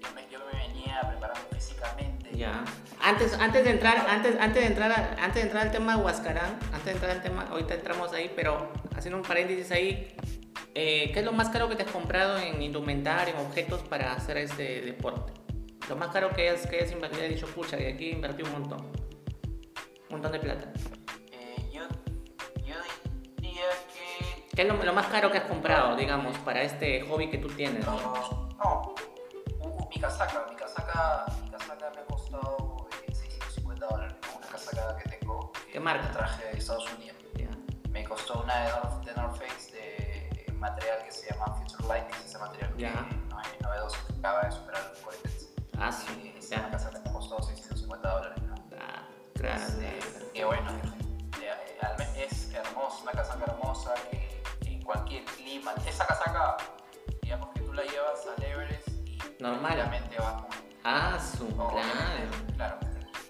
[0.00, 2.36] yo me, yo me venía preparando físicamente.
[2.36, 2.64] Ya.
[3.02, 6.02] Antes, antes de entrar, antes, antes de entrar, a- antes de entrar al tema de
[6.02, 10.14] Huascarán, antes de entrar al tema, ahorita entramos ahí, pero haciendo un paréntesis ahí,
[10.74, 14.12] eh, ¿qué es lo más caro que te has comprado en indumentaria, en objetos para
[14.12, 15.32] hacer este deporte?
[15.88, 18.52] Lo más caro que hayas, que hayas invertido, he dicho, pucha, y aquí invertí un
[18.52, 18.80] montón.
[18.82, 20.72] Un montón de plata.
[24.54, 27.48] ¿Qué es lo, lo más caro que has comprado, digamos, para este hobby que tú
[27.48, 27.84] tienes?
[27.86, 27.98] ¿no?
[28.62, 28.94] No.
[29.60, 34.14] Uh, mi casaca, mi casaca, mi casaca me ha costado eh, 650 dólares.
[34.36, 35.52] Una casaca que tengo.
[35.72, 36.10] ¿Qué marca?
[36.10, 37.16] Traje de Estados Unidos.
[37.34, 37.48] Ya.
[37.90, 38.70] Me costó una de
[39.16, 42.92] North, Face de material que se llama Future Light, que es ese material Ya.
[43.08, 45.28] que no es novedoso, que acaba de superar los 40.
[45.78, 46.32] Ah, sí.
[46.34, 46.70] Y esa una Ya.
[46.72, 48.54] casaca me costó 650 dólares, ¿no?
[48.78, 49.02] Ah,
[50.44, 50.70] bueno,
[51.40, 54.41] eh, eh, al me- es hermosa, una casaca hermosa que
[54.84, 55.72] cualquier clima.
[55.86, 56.56] Esa casaca,
[57.22, 59.60] digamos que tú la llevas al Everest y Normal.
[59.72, 60.50] tranquilamente vas con.
[60.84, 61.68] Ah, su, claro.
[61.70, 62.78] obviamente, claro.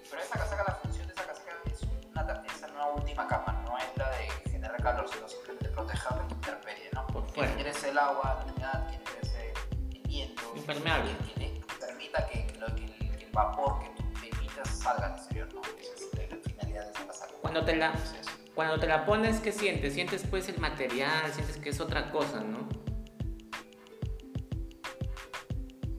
[0.09, 3.77] Pero esa casaca, la función de esa casaca es una, es una última capa, no
[3.77, 7.07] es la de generar calor, sino simplemente proteger de la intemperie, ¿no?
[7.07, 7.51] Por Que fuera.
[7.51, 9.53] ingrese el agua, la humedad, que ingrese
[9.91, 10.41] el viento.
[10.55, 11.15] Impermeable.
[11.35, 14.03] Que, permita que, que lo- que el, que el vapor que tú
[14.37, 15.61] emitas salga al exterior, ¿no?
[15.61, 17.33] Esa es la finalidad de esa casaca.
[17.41, 19.93] Cuando te la, Entonces, Cuando te la pones, ¿qué sientes?
[19.93, 22.67] Sientes pues el material, sientes que es otra cosa, ¿no?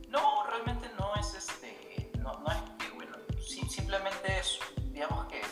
[0.08, 2.10] No, realmente no es este.
[2.18, 4.58] No, no es que, bueno, sim- simplemente es,
[4.92, 5.42] digamos que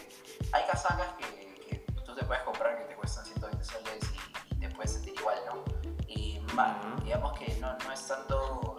[0.52, 3.98] hay casacas que, que tú te puedes comprar que te cuestan 120 soles
[4.50, 5.64] y, y te puedes sentir igual, ¿no?
[6.06, 7.04] Y ma- Ujú.
[7.04, 8.76] digamos que no, no es tanto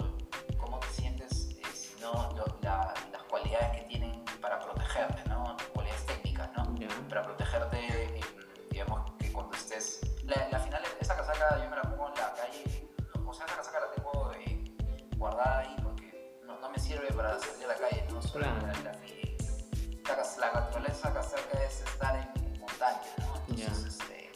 [0.57, 5.57] cómo te sientes, eh, sino lo- la- las cualidades que tienen para protegerte, ¿no?
[5.73, 6.63] Cualidades técnicas, ¿no?
[7.09, 8.02] Para protegerte,
[9.77, 9.99] estés...
[10.25, 12.89] La, la final, esa casaca yo me la pongo en la calle,
[13.25, 14.63] o sea, esa casaca la tengo eh,
[15.17, 18.21] guardada ahí porque no, no me sirve para salir a la calle, ¿no?
[18.21, 18.61] Solo Claro.
[18.61, 23.35] la, la, la, naturaleza casaca es estar en, montaña, ¿no?
[23.49, 24.31] Entonces, este,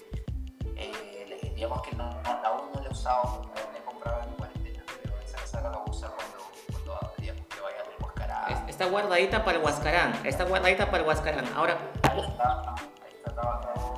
[0.76, 4.22] eh, digamos que no, no, aún no la he usado porque aún la he comprado
[4.24, 6.38] en cuarentena, pero esa casaca la voy a usar cuando,
[6.86, 8.52] cuando digamos, que vaya al Huascarán.
[8.52, 10.26] Es- Está guardadita para el Huascarán.
[10.26, 11.48] Está guardadita para el Huascarán.
[11.56, 11.78] Ahora
[12.12, 13.97] Ahí está, ahí está, está ahí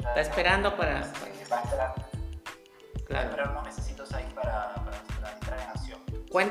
[0.00, 0.20] guardadita.
[0.20, 1.00] está esperando para.
[1.00, 3.28] Este, Va a esperar, va a Claro.
[3.30, 6.00] esperar unos mesecitos ahí para, para, para entrar en acción.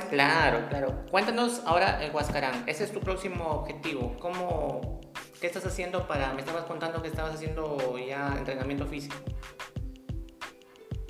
[0.10, 1.06] Claro, claro.
[1.10, 2.64] Cuéntanos ahora el Huascarán.
[2.68, 4.18] Ese es tu próximo objetivo.
[4.20, 5.00] ¿Cómo,
[5.40, 6.34] ¿Qué estás haciendo para.?
[6.34, 9.16] Me estabas contando que estabas haciendo ya entrenamiento físico.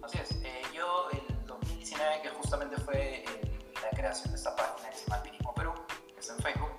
[0.03, 4.89] Así es, eh, yo el 2019, que justamente fue el- la creación de esta página
[4.89, 5.73] que se llama Alpinismo Perú,
[6.13, 6.71] que es en Facebook,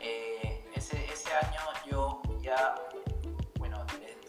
[0.00, 1.60] eh, ese, ese año
[1.90, 3.01] yo ya, eh,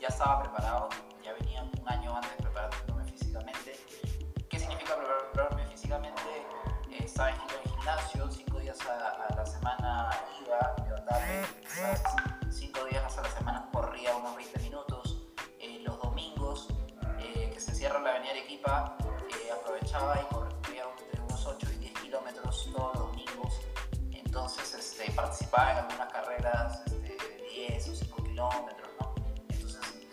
[0.04, 0.89] ya estaba preparado,
[1.24, 3.80] ya venía un año antes preparándome físicamente.
[4.49, 6.22] ¿Qué significa prepararme físicamente?
[6.91, 10.10] Eh, estaba en el gimnasio, cinco días a, la semana
[10.45, 11.22] iba, levantaba
[12.51, 15.22] cinco días a la semana corría unos 20 minutos.
[15.62, 16.68] Eh, los domingos,
[17.20, 21.78] eh, que se cierra la avenida Arequipa, eh, aprovechaba y corría entre unos 8 y
[21.78, 23.62] 10 kilómetros todos los domingos.
[24.12, 28.83] Entonces este, participaba en algunas carreras este, de 10 o 5 kilómetros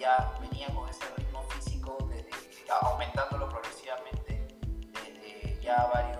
[0.00, 2.30] ya venía con ese ritmo físico, desde,
[2.80, 4.48] aumentándolo progresivamente
[4.92, 6.19] desde ya varios,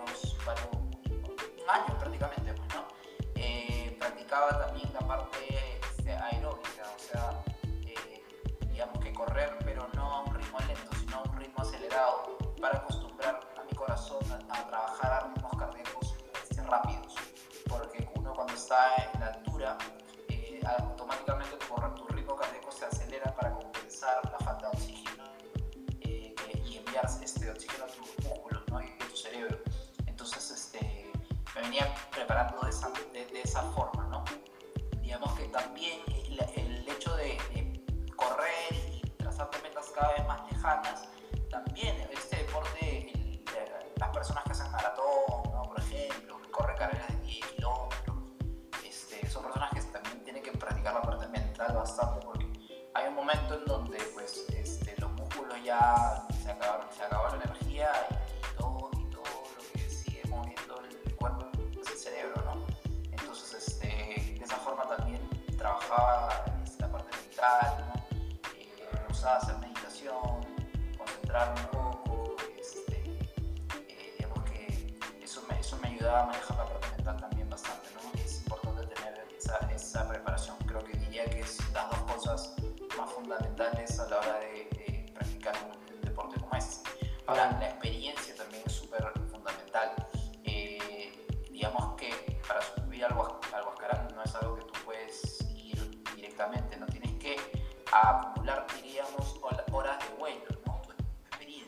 [33.13, 34.07] de de, esa forma.
[34.09, 34.25] ¿no?
[35.01, 37.39] Digamos que también el, el hecho de,
[38.17, 41.09] correr y trazarte metas cada vez más lejanas,
[41.51, 43.43] también este deporte,
[43.97, 48.17] las personas que hacen maratón, por ejemplo, que corren carreras de 10 kilómetros,
[48.85, 52.47] este, son personas que también tienen que practicar la parte mental bastante porque
[52.95, 57.43] hay un momento en donde pues, este, los músculos ya se acabaron, se acabó la
[57.43, 57.91] energía
[64.81, 65.21] forma también
[65.57, 66.45] trabajaba
[66.79, 68.19] la parte mental, ¿no?
[68.59, 73.03] Eh, usaba hacer meditación, un poco, este,
[73.89, 77.89] eh, digamos que eso me, eso me ayudaba a manejar la parte mental también bastante,
[77.95, 78.21] ¿no?
[78.21, 82.55] Es importante tener esa, esa preparación, creo que diría que es las dos cosas
[82.97, 86.89] más fundamentales a la hora de, practicar un, deporte como este.
[87.27, 88.35] Ahora, la experiencia
[97.93, 100.61] acumular, diríamos, horas de vuelo
[101.47, 101.65] y,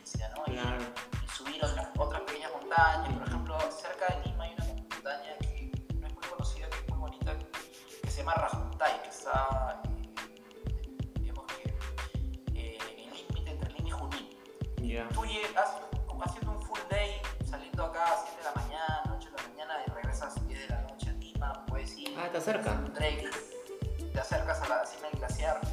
[1.35, 3.13] subir otras, otras pequeñas montañas.
[3.17, 6.89] Por ejemplo, cerca de Lima hay una montaña que no es muy conocida, que es
[6.89, 7.37] muy bonita,
[8.01, 11.69] que se llama Rajuntay, que está, eh, digamos que,
[12.55, 14.29] eh, en el límite entre Lima y Junín.
[14.81, 15.09] Yeah.
[15.09, 15.71] Tú llegas
[16.25, 19.73] haciendo un full day, saliendo acá a 7 de la mañana, 8 de la mañana
[19.85, 22.17] y regresas a 10 de la noche a Lima, puedes ir.
[22.17, 22.75] Ah, te acercas.
[22.93, 25.72] te acercas a la cima del glaciar ¿no?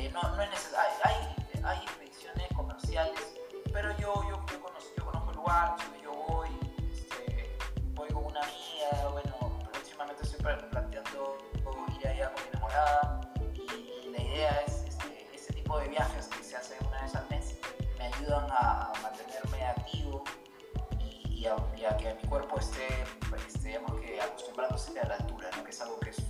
[0.00, 0.96] Eh, no, no es necesario.
[1.04, 1.14] Hay,
[1.62, 1.84] hay
[3.70, 6.48] pero yo, yo, conozco, yo conozco el lugar, yo voy,
[6.92, 7.56] este,
[7.94, 10.40] voy con una amiga, bueno, próximamente estoy
[10.70, 11.36] planteando
[12.00, 13.20] ir allá con mi enamorada
[13.54, 17.28] y la idea es este, ese tipo de viajes que se hacen una vez al
[17.28, 17.58] mes
[17.98, 20.24] me ayudan a mantenerme activo
[20.98, 23.42] y, a, que mi cuerpo esté, pues,
[24.00, 25.64] que acostumbrándose a la altura, ¿no?
[25.64, 26.29] que es algo que es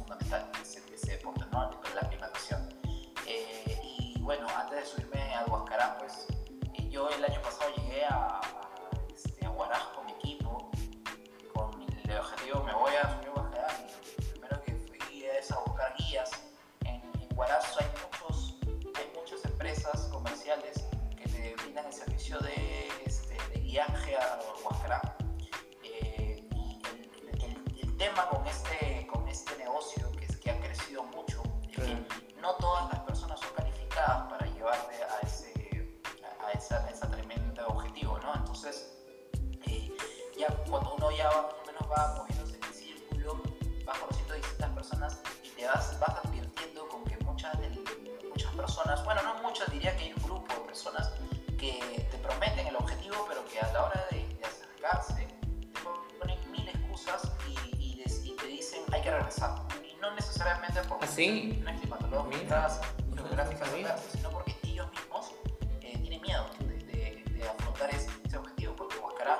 [22.30, 25.00] servicio de, este, de guiaje a Huascarán.
[25.82, 26.82] Eh, y
[27.42, 31.76] el, el, tema con este, con este negocio, que, es, que ha crecido mucho, es
[31.76, 35.50] que no todas las personas son calificadas para llevarte a ese
[36.54, 38.34] esa, esa tremendo objetivo, ¿no?
[38.34, 38.92] Entonces,
[39.66, 39.90] eh,
[40.36, 43.42] ya cuando uno ya más o menos va moviéndose en el círculo,
[43.84, 47.68] vas conociendo distintas personas y te vas, vas advirtiendo con que muchas, de,
[48.28, 51.12] muchas personas, bueno, no muchas, diría que hay un grupo de personas
[51.60, 52.08] que
[52.40, 55.28] prometen el objetivo, pero que a la hora de, acercarse
[55.72, 59.54] te ponen mil excusas y, y, te dicen hay que regresar.
[59.84, 61.60] Y no necesariamente porque ¿Así?
[61.62, 62.80] no es climatológicas,
[63.14, 63.68] geográficas,
[64.12, 64.50] sino porque
[66.20, 69.38] miedo de, de, afrontar ese, objetivo, porque Huascarán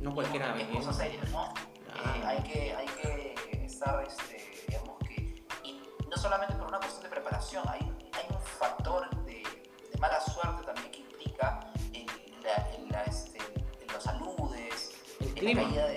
[0.00, 1.52] no cualquiera es cosa seria, ¿no?
[1.88, 7.02] Eh, hay, que, hay que estar, este, digamos que, y no solamente por una cuestión
[7.04, 7.91] de preparación, hay,
[15.42, 15.91] खाइए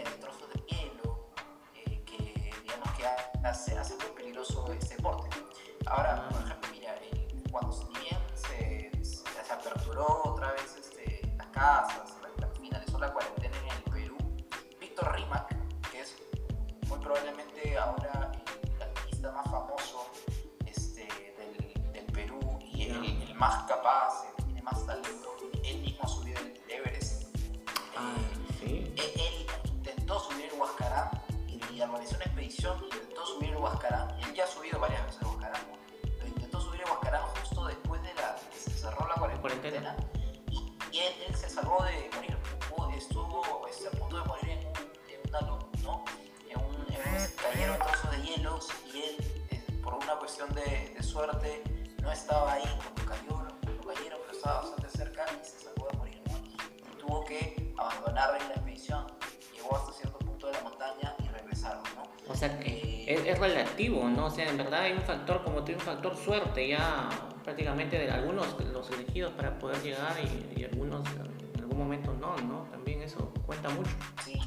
[65.76, 67.10] un factor suerte ya
[67.44, 70.16] prácticamente de algunos los elegidos para poder llegar
[70.56, 71.08] y, algunos
[71.54, 72.64] en algún momento no, ¿no?
[72.72, 73.92] También eso cuenta mucho.
[74.24, 74.40] Sí,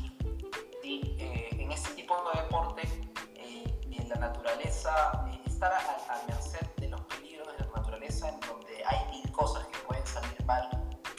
[0.83, 2.83] sí eh, en este tipo de deporte,
[3.37, 8.41] eh, en la naturaleza, eh, estar a, merced de los peligros de la naturaleza, en
[8.41, 10.69] donde hay mil cosas que pueden salir mal,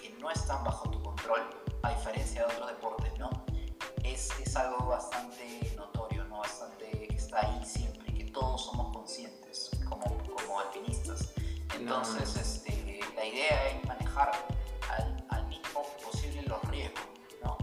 [0.01, 1.41] que no están bajo tu control,
[1.83, 3.29] a diferencia de otros deportes, ¿no?
[4.03, 6.39] Es, es algo bastante notorio, ¿no?
[6.39, 9.48] Bastante que está ahí siempre, que todos somos conscientes
[10.59, 11.33] como alpinistas.
[11.75, 12.41] Entonces, no.
[12.41, 14.31] este, la idea es manejar
[14.89, 17.05] al, al mínimo posible los riesgos,
[17.43, 17.57] ¿no?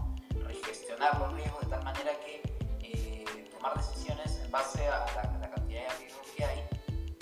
[0.65, 2.41] Gestionar los riesgos de tal manera que
[2.81, 6.63] eh, tomar decisiones en base a la, a la, cantidad de riesgos que hay.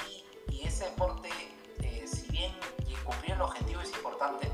[0.09, 1.29] Y, y ese deporte,
[1.81, 2.51] eh, si bien
[3.03, 4.51] cumplir el objetivo es importante,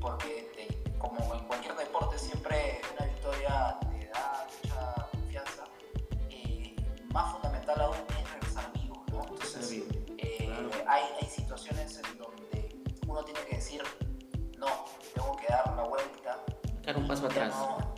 [0.00, 2.80] porque te, como en cualquier deporte siempre
[13.20, 13.82] uno tiene que decir,
[14.58, 14.66] no,
[15.14, 16.42] tengo que dar una vuelta.
[16.82, 17.50] Dar un paso atrás.
[17.50, 17.94] No,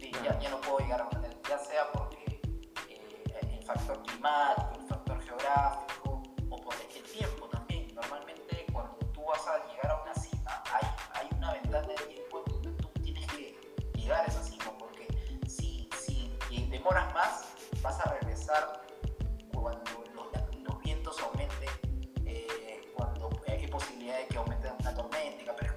[0.00, 0.24] sí, claro.
[0.24, 2.40] ya, ya, no puedo llegar a un ya sea porque
[2.88, 7.94] eh, el factor climático, el factor geográfico o por el tiempo también.
[7.94, 12.42] Normalmente cuando tú vas a llegar a una cima, hay, hay una ventana de tiempo
[12.46, 13.58] en donde tú tienes que
[13.94, 15.06] llegar a esa cima, porque
[15.46, 17.44] si, si demoras más,
[17.82, 18.81] vas a regresar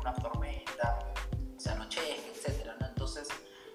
[0.05, 0.99] una tormenta,
[1.57, 2.67] se anochezca, etc.
[2.79, 2.87] ¿no?
[2.87, 3.27] Entonces,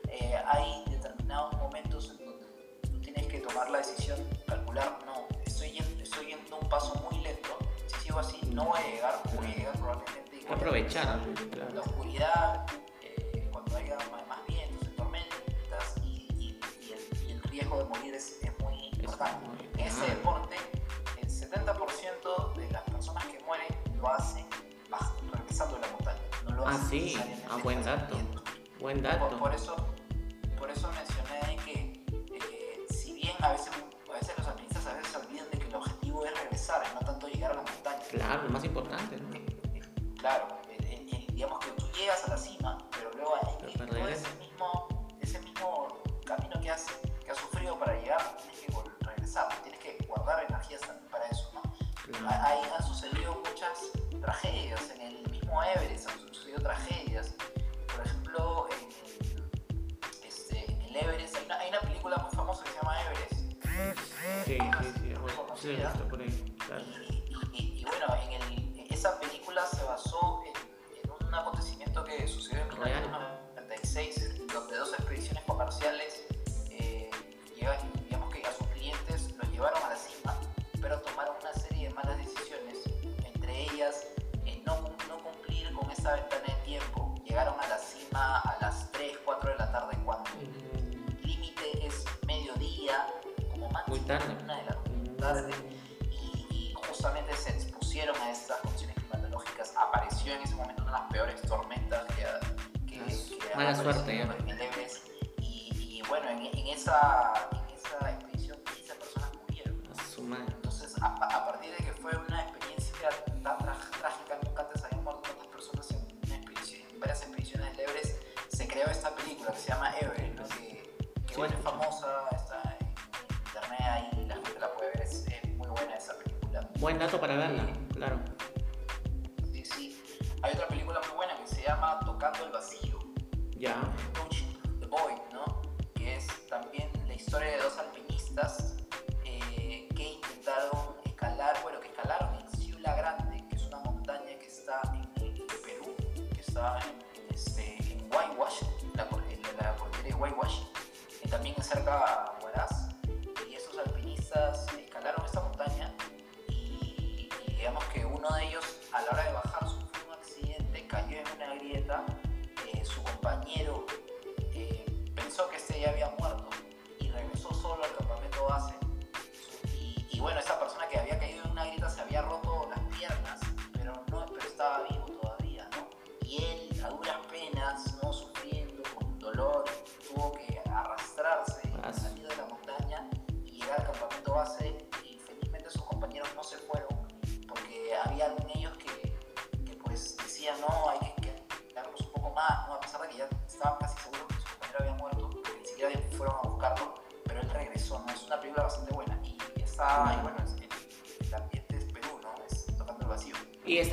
[0.08, 2.46] eh, hay determinados momentos en donde
[2.82, 7.20] tú tienes que tomar la decisión, calcular, no, estoy yendo, estoy yendo un paso muy
[7.24, 7.58] lento,
[7.88, 10.46] si sigo así no voy a llegar, voy a llegar probablemente...
[10.48, 11.20] Aprovechar.
[11.50, 11.74] Claro.
[11.74, 12.66] La oscuridad,
[13.02, 17.84] eh, cuando haya más, más vientos, tormentas y, y, y, el, y, el, riesgo de
[17.86, 19.46] morir es, es muy importante.
[19.78, 20.56] En ese deporte,
[21.20, 22.19] el 70%
[26.90, 27.16] sí,
[27.48, 28.16] ah, buen dato.
[28.80, 29.28] Buen dato.
[29.28, 29.76] Por, por, eso,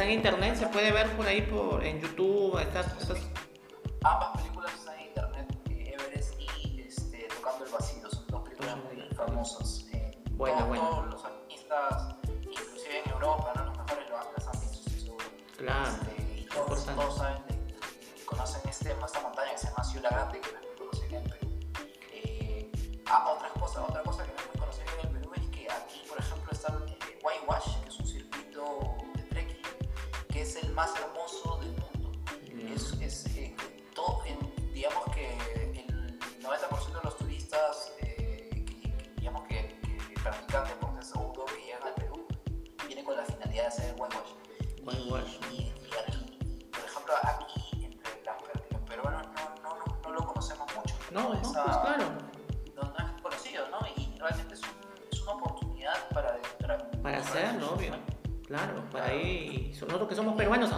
[0.08, 2.58] en internet, se puede ver por ahí por, en YouTube.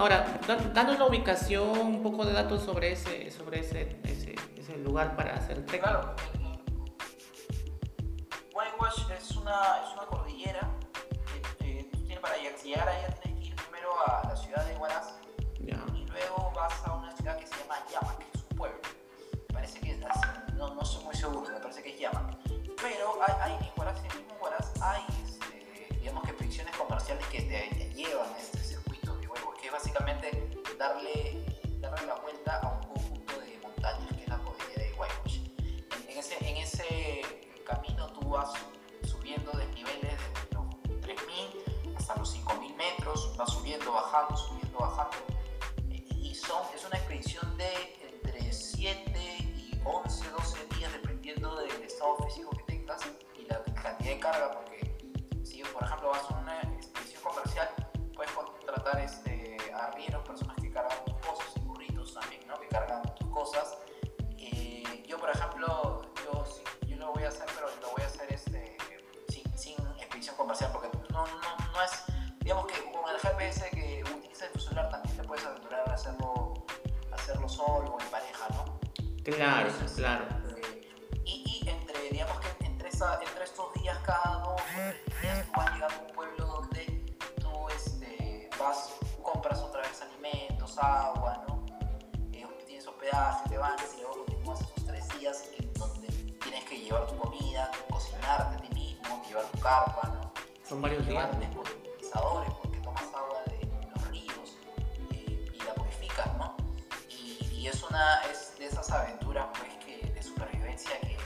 [0.10, 4.78] Ahora, da- danos la ubicación, un poco de datos sobre ese, sobre ese, ese, ese
[4.78, 5.82] lugar para hacer trekking.
[5.82, 6.16] Claro,
[79.36, 80.26] Claro, Entonces, claro.
[80.58, 80.90] eh,
[81.26, 85.46] y, y entre, digamos que entre, esa- entre estos días, cada dos o tres días,
[85.46, 87.06] tú vas llegando a un pueblo donde
[87.42, 88.90] tú este, vas,
[89.24, 91.66] compras otra vez alimentos, agua, ¿no?
[92.34, 96.08] Eh, tienes hospedaje, te bañas y luego continúas esos tres días en donde
[96.44, 100.34] tienes que llevar tu comida, cocinarte a ti mismo, llevar tu carpa, ¿no?
[100.68, 101.26] Son varios días.
[101.30, 104.58] llevar despolinizadores porque tomas agua de los ríos
[105.12, 106.56] eh, y la purificas, ¿no?
[107.10, 111.18] Y, y es una es de esas aventuras pues que de supervivencia que,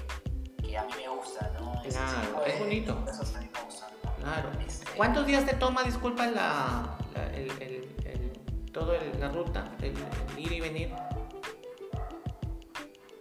[0.61, 1.81] que a mí me gusta, ¿no?
[1.81, 3.05] Claro, es de- bonito.
[3.09, 4.15] Esas a mí me gustan, ¿no?
[4.17, 4.49] Claro.
[4.65, 9.71] Este, ¿Cuántos días te toma, disculpa, la, la- el, el, el- todo el- la ruta,
[9.81, 9.93] el,
[10.38, 10.93] ir y venir?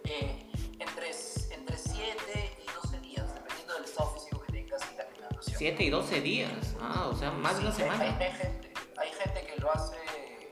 [0.05, 0.45] eh,
[0.79, 1.11] entre,
[1.55, 5.57] entre 7 y 12 días, dependiendo del estado físico que tengas y la alimentación.
[5.57, 6.75] 7 y 12 días.
[6.81, 8.03] Ah, o sea, más de una Sí, semana.
[8.03, 9.95] Hay, hay gente, hay gente que lo hace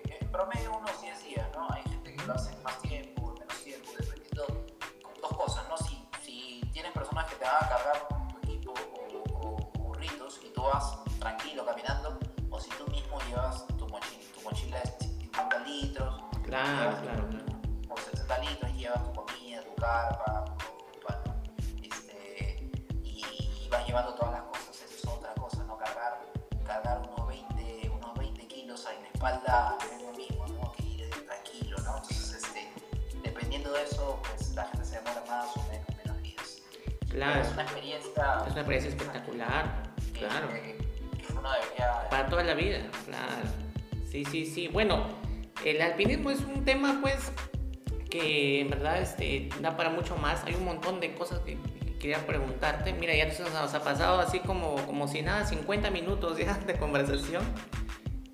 [0.05, 1.68] en promedio unos 10 días, ¿no?
[1.72, 3.11] Hay gente que lo hace más tiempo,
[7.22, 10.97] personas que te van a cargar tu equipo o, o- o burritos y tú vas
[11.19, 12.19] tranquilo caminando,
[12.49, 17.45] o si tú mismo llevas tu mochila, tu mochila de 50 litros, Claro, claro, claro.
[17.88, 20.45] por 70 litros llevas tu comida, tu carpa.
[21.84, 22.69] Este,
[23.03, 23.24] y,
[23.65, 25.78] y vas llevando todas las cosas, eso es otra cosa, ¿no?
[25.78, 26.19] Cargar,
[26.65, 30.72] cargar unos 20, unos 20 kilos en la espalda es lo mismo, ¿no?
[30.74, 31.97] Que ir tranquilo, ¿no?
[31.97, 32.74] Entonces, este,
[33.24, 35.88] dependiendo de eso, pues la gente se demora más o menos,
[37.12, 37.41] Claro.
[37.41, 39.84] es una experiencia Es una experiencia espectacular.
[40.14, 40.47] que, Claro.
[40.49, 40.78] que-
[41.26, 42.09] que uno debería...
[42.09, 43.32] Para toda la vida, claro.
[44.09, 44.68] Sí, sí, sí.
[44.68, 45.07] Bueno,
[45.66, 47.32] el alpinismo es un tema, pues,
[48.09, 50.43] que en verdad este, da para mucho más.
[50.45, 52.93] Hay un montón de cosas que, que quería preguntarte.
[52.93, 56.74] Mira, ya se nos ha pasado así como, como si nada, 50 minutos ya de
[56.78, 57.43] conversación.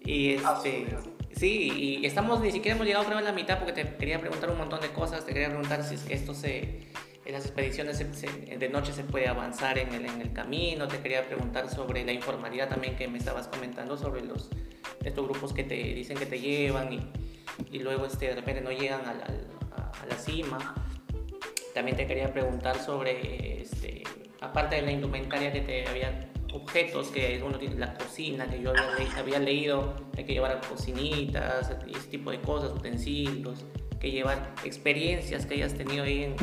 [0.04, 0.88] Y Ah, este,
[1.36, 2.00] sí.
[2.02, 4.58] y estamos, ni siquiera hemos llegado vez a la mitad porque te quería preguntar un
[4.58, 5.26] montón de cosas.
[5.26, 6.88] Te quería preguntar si es que esto se,
[7.28, 10.88] en las expediciones se- se- de noche se puede avanzar en el, en el camino.
[10.88, 14.50] Te quería preguntar sobre la informalidad también que me estabas comentando sobre los,
[15.04, 17.00] estos grupos que te dicen que te llevan y,
[17.72, 20.74] y luego este, de repente no llegan al- al- a, a la cima.
[21.74, 24.04] También te quería preguntar sobre, este,
[24.42, 28.72] aparte de la indumentaria que te había objetos que uno tiene la cocina que yo
[28.72, 33.66] había, había leído hay que llevar cocinitas ese tipo de cosas utensilios
[34.00, 36.36] que llevar experiencias que hayas tenido ahí en,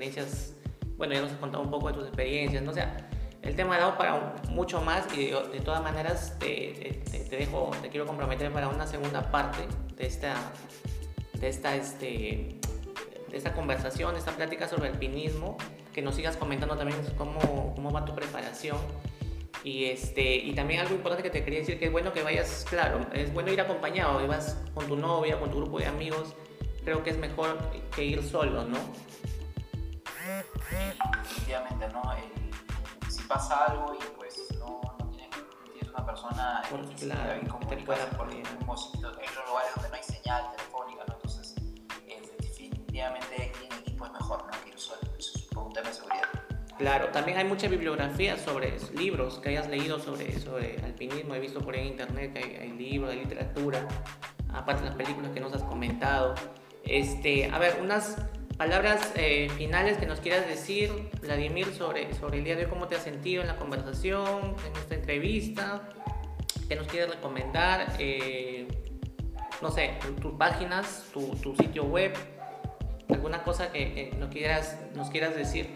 [0.00, 0.54] experiencias
[0.96, 3.08] bueno ya nos has contado un poco de tus experiencias no o sea
[3.42, 7.88] el tema ha dado para mucho más y de, todas maneras te, te, dejo te
[7.88, 10.34] quiero comprometer para una segunda parte de esta
[11.34, 12.60] de esta este
[13.30, 15.56] de esta conversación, esta plática sobre alpinismo,
[15.92, 18.76] que nos sigas comentando también cómo, cómo va tu preparación.
[19.62, 22.66] Y, este, y también algo importante que te quería decir, que es bueno que vayas,
[22.68, 26.34] claro, es bueno ir acompañado, que vas con tu novia, con tu grupo de amigos,
[26.84, 27.58] creo que es mejor
[27.94, 28.78] que ir solo, ¿no?
[30.70, 32.02] Definitivamente, ¿no?
[33.08, 38.06] si pasa algo y pues no, no tienes, una persona por, claro, como te pueda
[38.10, 41.14] por en los lugares donde no hay señal telefónica, ¿no?
[41.14, 41.54] Entonces,
[42.38, 44.50] definitivamente ir en equipo es mejor, ¿no?
[44.62, 45.00] Que ir solo.
[45.18, 46.28] Eso es un tema de seguridad.
[46.78, 51.34] Claro, también hay mucha bibliografía sobre libros que hayas leído sobre, sobre alpinismo.
[51.34, 53.86] He visto por ahí en internet que hay, libros, de literatura,
[54.52, 56.34] aparte de las películas que nos has comentado.
[56.84, 58.16] Este, a ver, unas
[58.60, 60.92] palabras eh, finales que nos quieras decir,
[61.22, 64.76] Vladimir, sobre, sobre el día de hoy, cómo te has sentido en la conversación, en
[64.76, 65.88] esta entrevista,
[66.68, 68.68] que nos quieres recomendar, eh,
[69.62, 72.12] no sé, tus páginas, tu, tu, sitio web,
[73.08, 75.70] alguna cosa que, nos, quieras, nos quieras decir.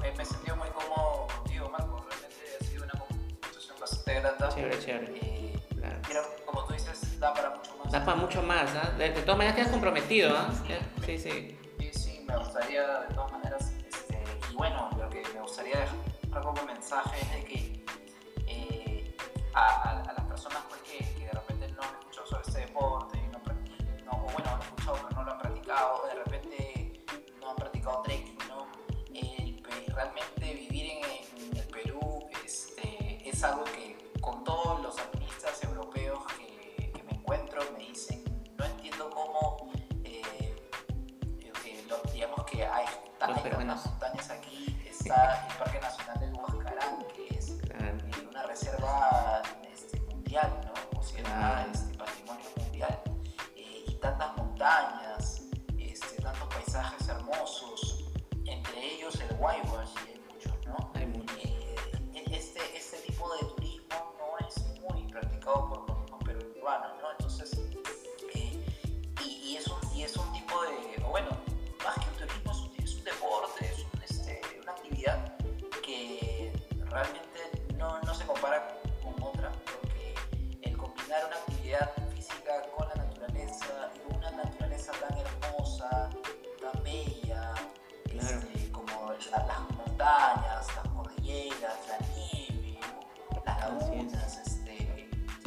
[0.00, 2.06] me he sentido muy cómodo contigo, Marco.
[2.08, 4.48] Realmente ha sido una conversación bastante grata.
[4.48, 5.18] Chévere, chévere.
[5.18, 6.26] Y claro.
[6.46, 7.75] como tú dices, da para mucho.
[7.90, 8.90] Da para mucho más, ¿ah?
[8.98, 10.52] De, todas maneras quedas comprometido, ¿ah?
[11.04, 11.58] Sí, sí.
[11.78, 13.72] Sí, sí, me gustaría de todas maneras.
[13.86, 15.78] Este, y bueno, lo que me gustaría
[16.24, 17.84] dejar como mensaje es de que
[18.46, 19.16] eh,
[19.54, 23.18] a, a, las personas pues, que, que, de repente no han escuchado sobre este deporte,
[23.32, 23.40] no,
[24.04, 27.02] no, o bueno, han escuchado pero no lo han practicado, de repente
[27.40, 28.36] no han practicado trekking
[29.96, 33.95] realmente vivir en, el Perú este, es algo que
[45.06, 49.40] está el Parque Nacional del Huascarán, que es eh, una reserva
[49.72, 50.98] este, mundial, ¿no?
[50.98, 53.00] o sea, este, patrimonio mundial,
[53.54, 55.42] eh, y tantas montañas,
[55.78, 58.10] este, tantos paisajes hermosos
[58.46, 59.85] entre ellos el whitewash,
[89.30, 92.78] como las montañas, las cordilleras, la nieve,
[93.44, 94.76] las lagunas, este,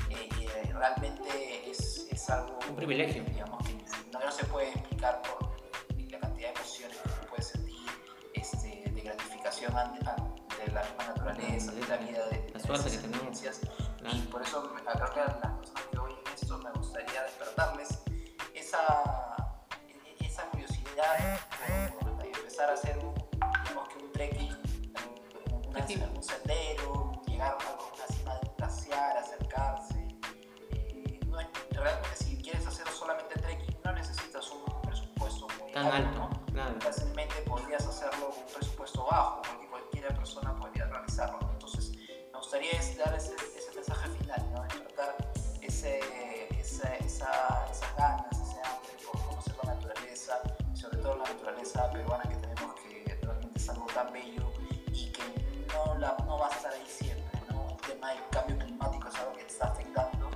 [0.10, 3.24] eh, eh, realmente es, es, algo un privilegio.
[3.24, 3.74] digamos que
[4.12, 5.50] no, se puede explicar por
[6.10, 7.86] la cantidad de emociones que uno puede sentir
[8.34, 12.98] este, de gratificación ante, de la misma naturaleza, de la vida, de, las suerte que
[12.98, 13.42] tenemos.
[14.12, 18.00] Y por eso creo que a las personas que hoy en esto me gustaría despertarles
[18.54, 19.36] esa,
[20.20, 21.40] esa curiosidad
[22.68, 22.89] a hacer
[25.96, 30.08] un, un sendero, llegar a una cima de un glaciar, acercarse.
[30.72, 35.88] Eh, no es, realmente si quieres hacer solamente trekking no necesitas un presupuesto muy Tan
[35.88, 36.30] alto.
[36.80, 41.40] Fácilmente podrías hacerlo con un presupuesto bajo, porque cualquier persona podría realizarlo.
[41.54, 41.92] Entonces,
[42.32, 42.72] me gustaría
[43.04, 44.62] dar ese, ese mensaje final, ¿no?
[44.64, 45.16] despertar
[45.62, 46.00] ese,
[46.60, 50.40] esa, esa, esas ganas, ese hambre por conocer la naturaleza,
[50.74, 52.40] sobre todo la naturaleza peruana que
[53.70, 54.49] algo tan bello que
[55.86, 57.40] no, la, no va a estar ahí siempre.
[57.50, 57.68] ¿no?
[57.70, 60.30] El tema del cambio climático es algo que te está afectando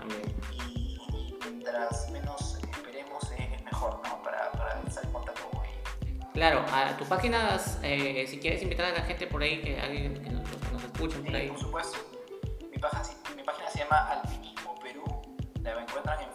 [0.52, 1.00] y,
[1.46, 4.22] mientras menos esperemos es mejor ¿no?
[4.24, 6.28] para, para estar en contacto con ello.
[6.34, 10.22] Claro, a tus páginas, eh, si quieres invitar a la gente por ahí, que alguien
[10.24, 11.50] que nos, nos escuchen por ahí.
[11.50, 11.98] Por supuesto.
[12.72, 13.04] Mi página,
[13.36, 15.04] mi página se llama Alpinismo Perú,
[15.62, 16.33] la encuentran en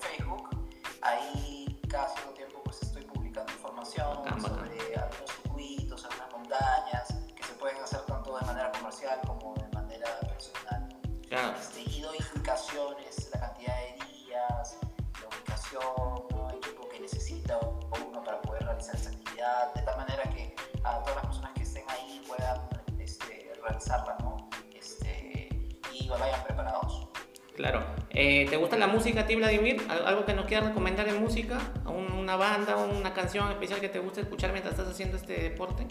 [9.27, 10.89] como de manera personal.
[11.29, 11.55] Claro.
[11.59, 14.79] Este, y doy indicaciones, la cantidad de días,
[15.21, 20.23] la ubicación, el equipo que necesita uno para poder realizar esa actividad, de tal manera
[20.25, 20.55] que
[20.85, 22.61] a todas las personas que estén ahí puedan
[22.99, 24.49] este, realizarla, ¿no?
[24.75, 25.49] Este,
[25.93, 27.09] y vayan preparados.
[27.57, 27.85] Claro.
[28.11, 29.85] Eh, ¿Te gusta la música a ti, Vladimir?
[29.89, 31.59] ¿Algo que nos quieras recomendar en música?
[31.87, 35.87] ¿Una banda, una canción especial que te guste escuchar mientras estás haciendo este deporte?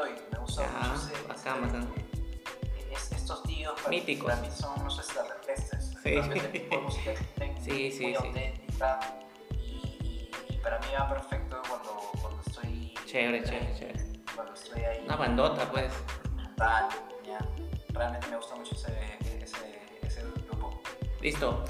[0.00, 0.22] Mucho.
[0.32, 1.94] Me gusta mucho ese, bacán, ese- bacán.
[2.92, 4.30] es- estos tíos para, Míticos.
[4.30, 5.84] para mí son unos extraterrestres.
[6.02, 6.20] Sí.
[7.60, 8.14] Sí, sí, muy sí.
[8.14, 9.00] auténtica
[9.52, 9.54] y,
[10.02, 14.00] y- y para mí va perfecto cuando, cuando estoy Chévere, chévere, chévere.
[14.34, 15.92] cuando estoy ahí Una bandota, pues.
[16.56, 16.88] tal,
[17.26, 17.38] ya.
[17.90, 20.80] realmente me gusta mucho ese, ese, ese grupo
[21.20, 21.64] Listo.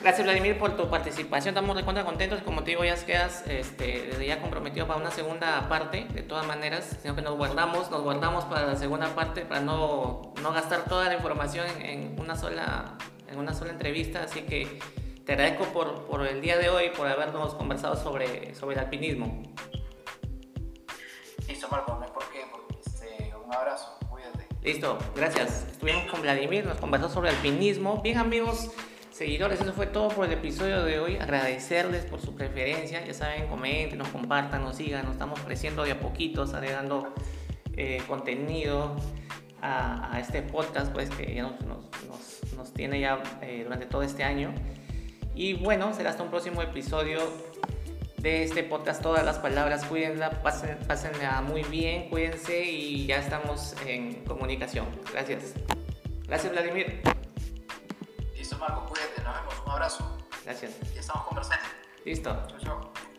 [0.00, 4.06] Gracias Vladimir por tu participación, estamos de cuenta contentos, como te digo ya quedas este,
[4.06, 8.02] desde ya comprometido para una segunda parte, de todas maneras, sino que nos guardamos, nos
[8.02, 12.34] guardamos para la segunda parte para no, no gastar toda la información en, en una
[12.34, 12.96] sola,
[13.28, 14.80] en una sola entrevista, así que
[15.26, 19.42] te agradezco por, por el día de hoy, por habernos conversado sobre, sobre el alpinismo.
[21.46, 22.46] listo Marco no hay por qué
[22.80, 25.66] este, un abrazo cuídate Listo, gracias.
[25.70, 28.00] Estuvimos con Vladimir, nos conversó sobre alpinismo.
[28.02, 28.70] Bien amigos,
[29.20, 31.16] seguidores, eso fue todo por el episodio de hoy.
[31.16, 33.04] Agradecerles por su preferencia.
[33.04, 35.04] Ya saben, comenten, nos compartan, nos sigan.
[35.04, 37.12] Nos estamos creciendo de a poquitos, agregando
[37.76, 38.96] eh, contenido
[39.60, 44.54] a, este podcast, pues que ya nos tiene ya eh, durante todo este año.
[45.34, 47.20] Y bueno, será hasta un próximo episodio
[48.16, 49.84] de este podcast Todas las Palabras.
[49.84, 54.86] Cuídenla, pasen, pásenla muy bien, cuídense y ya estamos en comunicación.
[55.12, 55.52] Gracias.
[56.26, 57.02] Gracias, Vladimir.
[58.50, 60.72] Listo Marco cuídate nos vemos un abrazo Gracias.
[60.94, 61.64] ya estamos conversando
[62.04, 62.30] Listo.
[62.48, 63.09] chao chao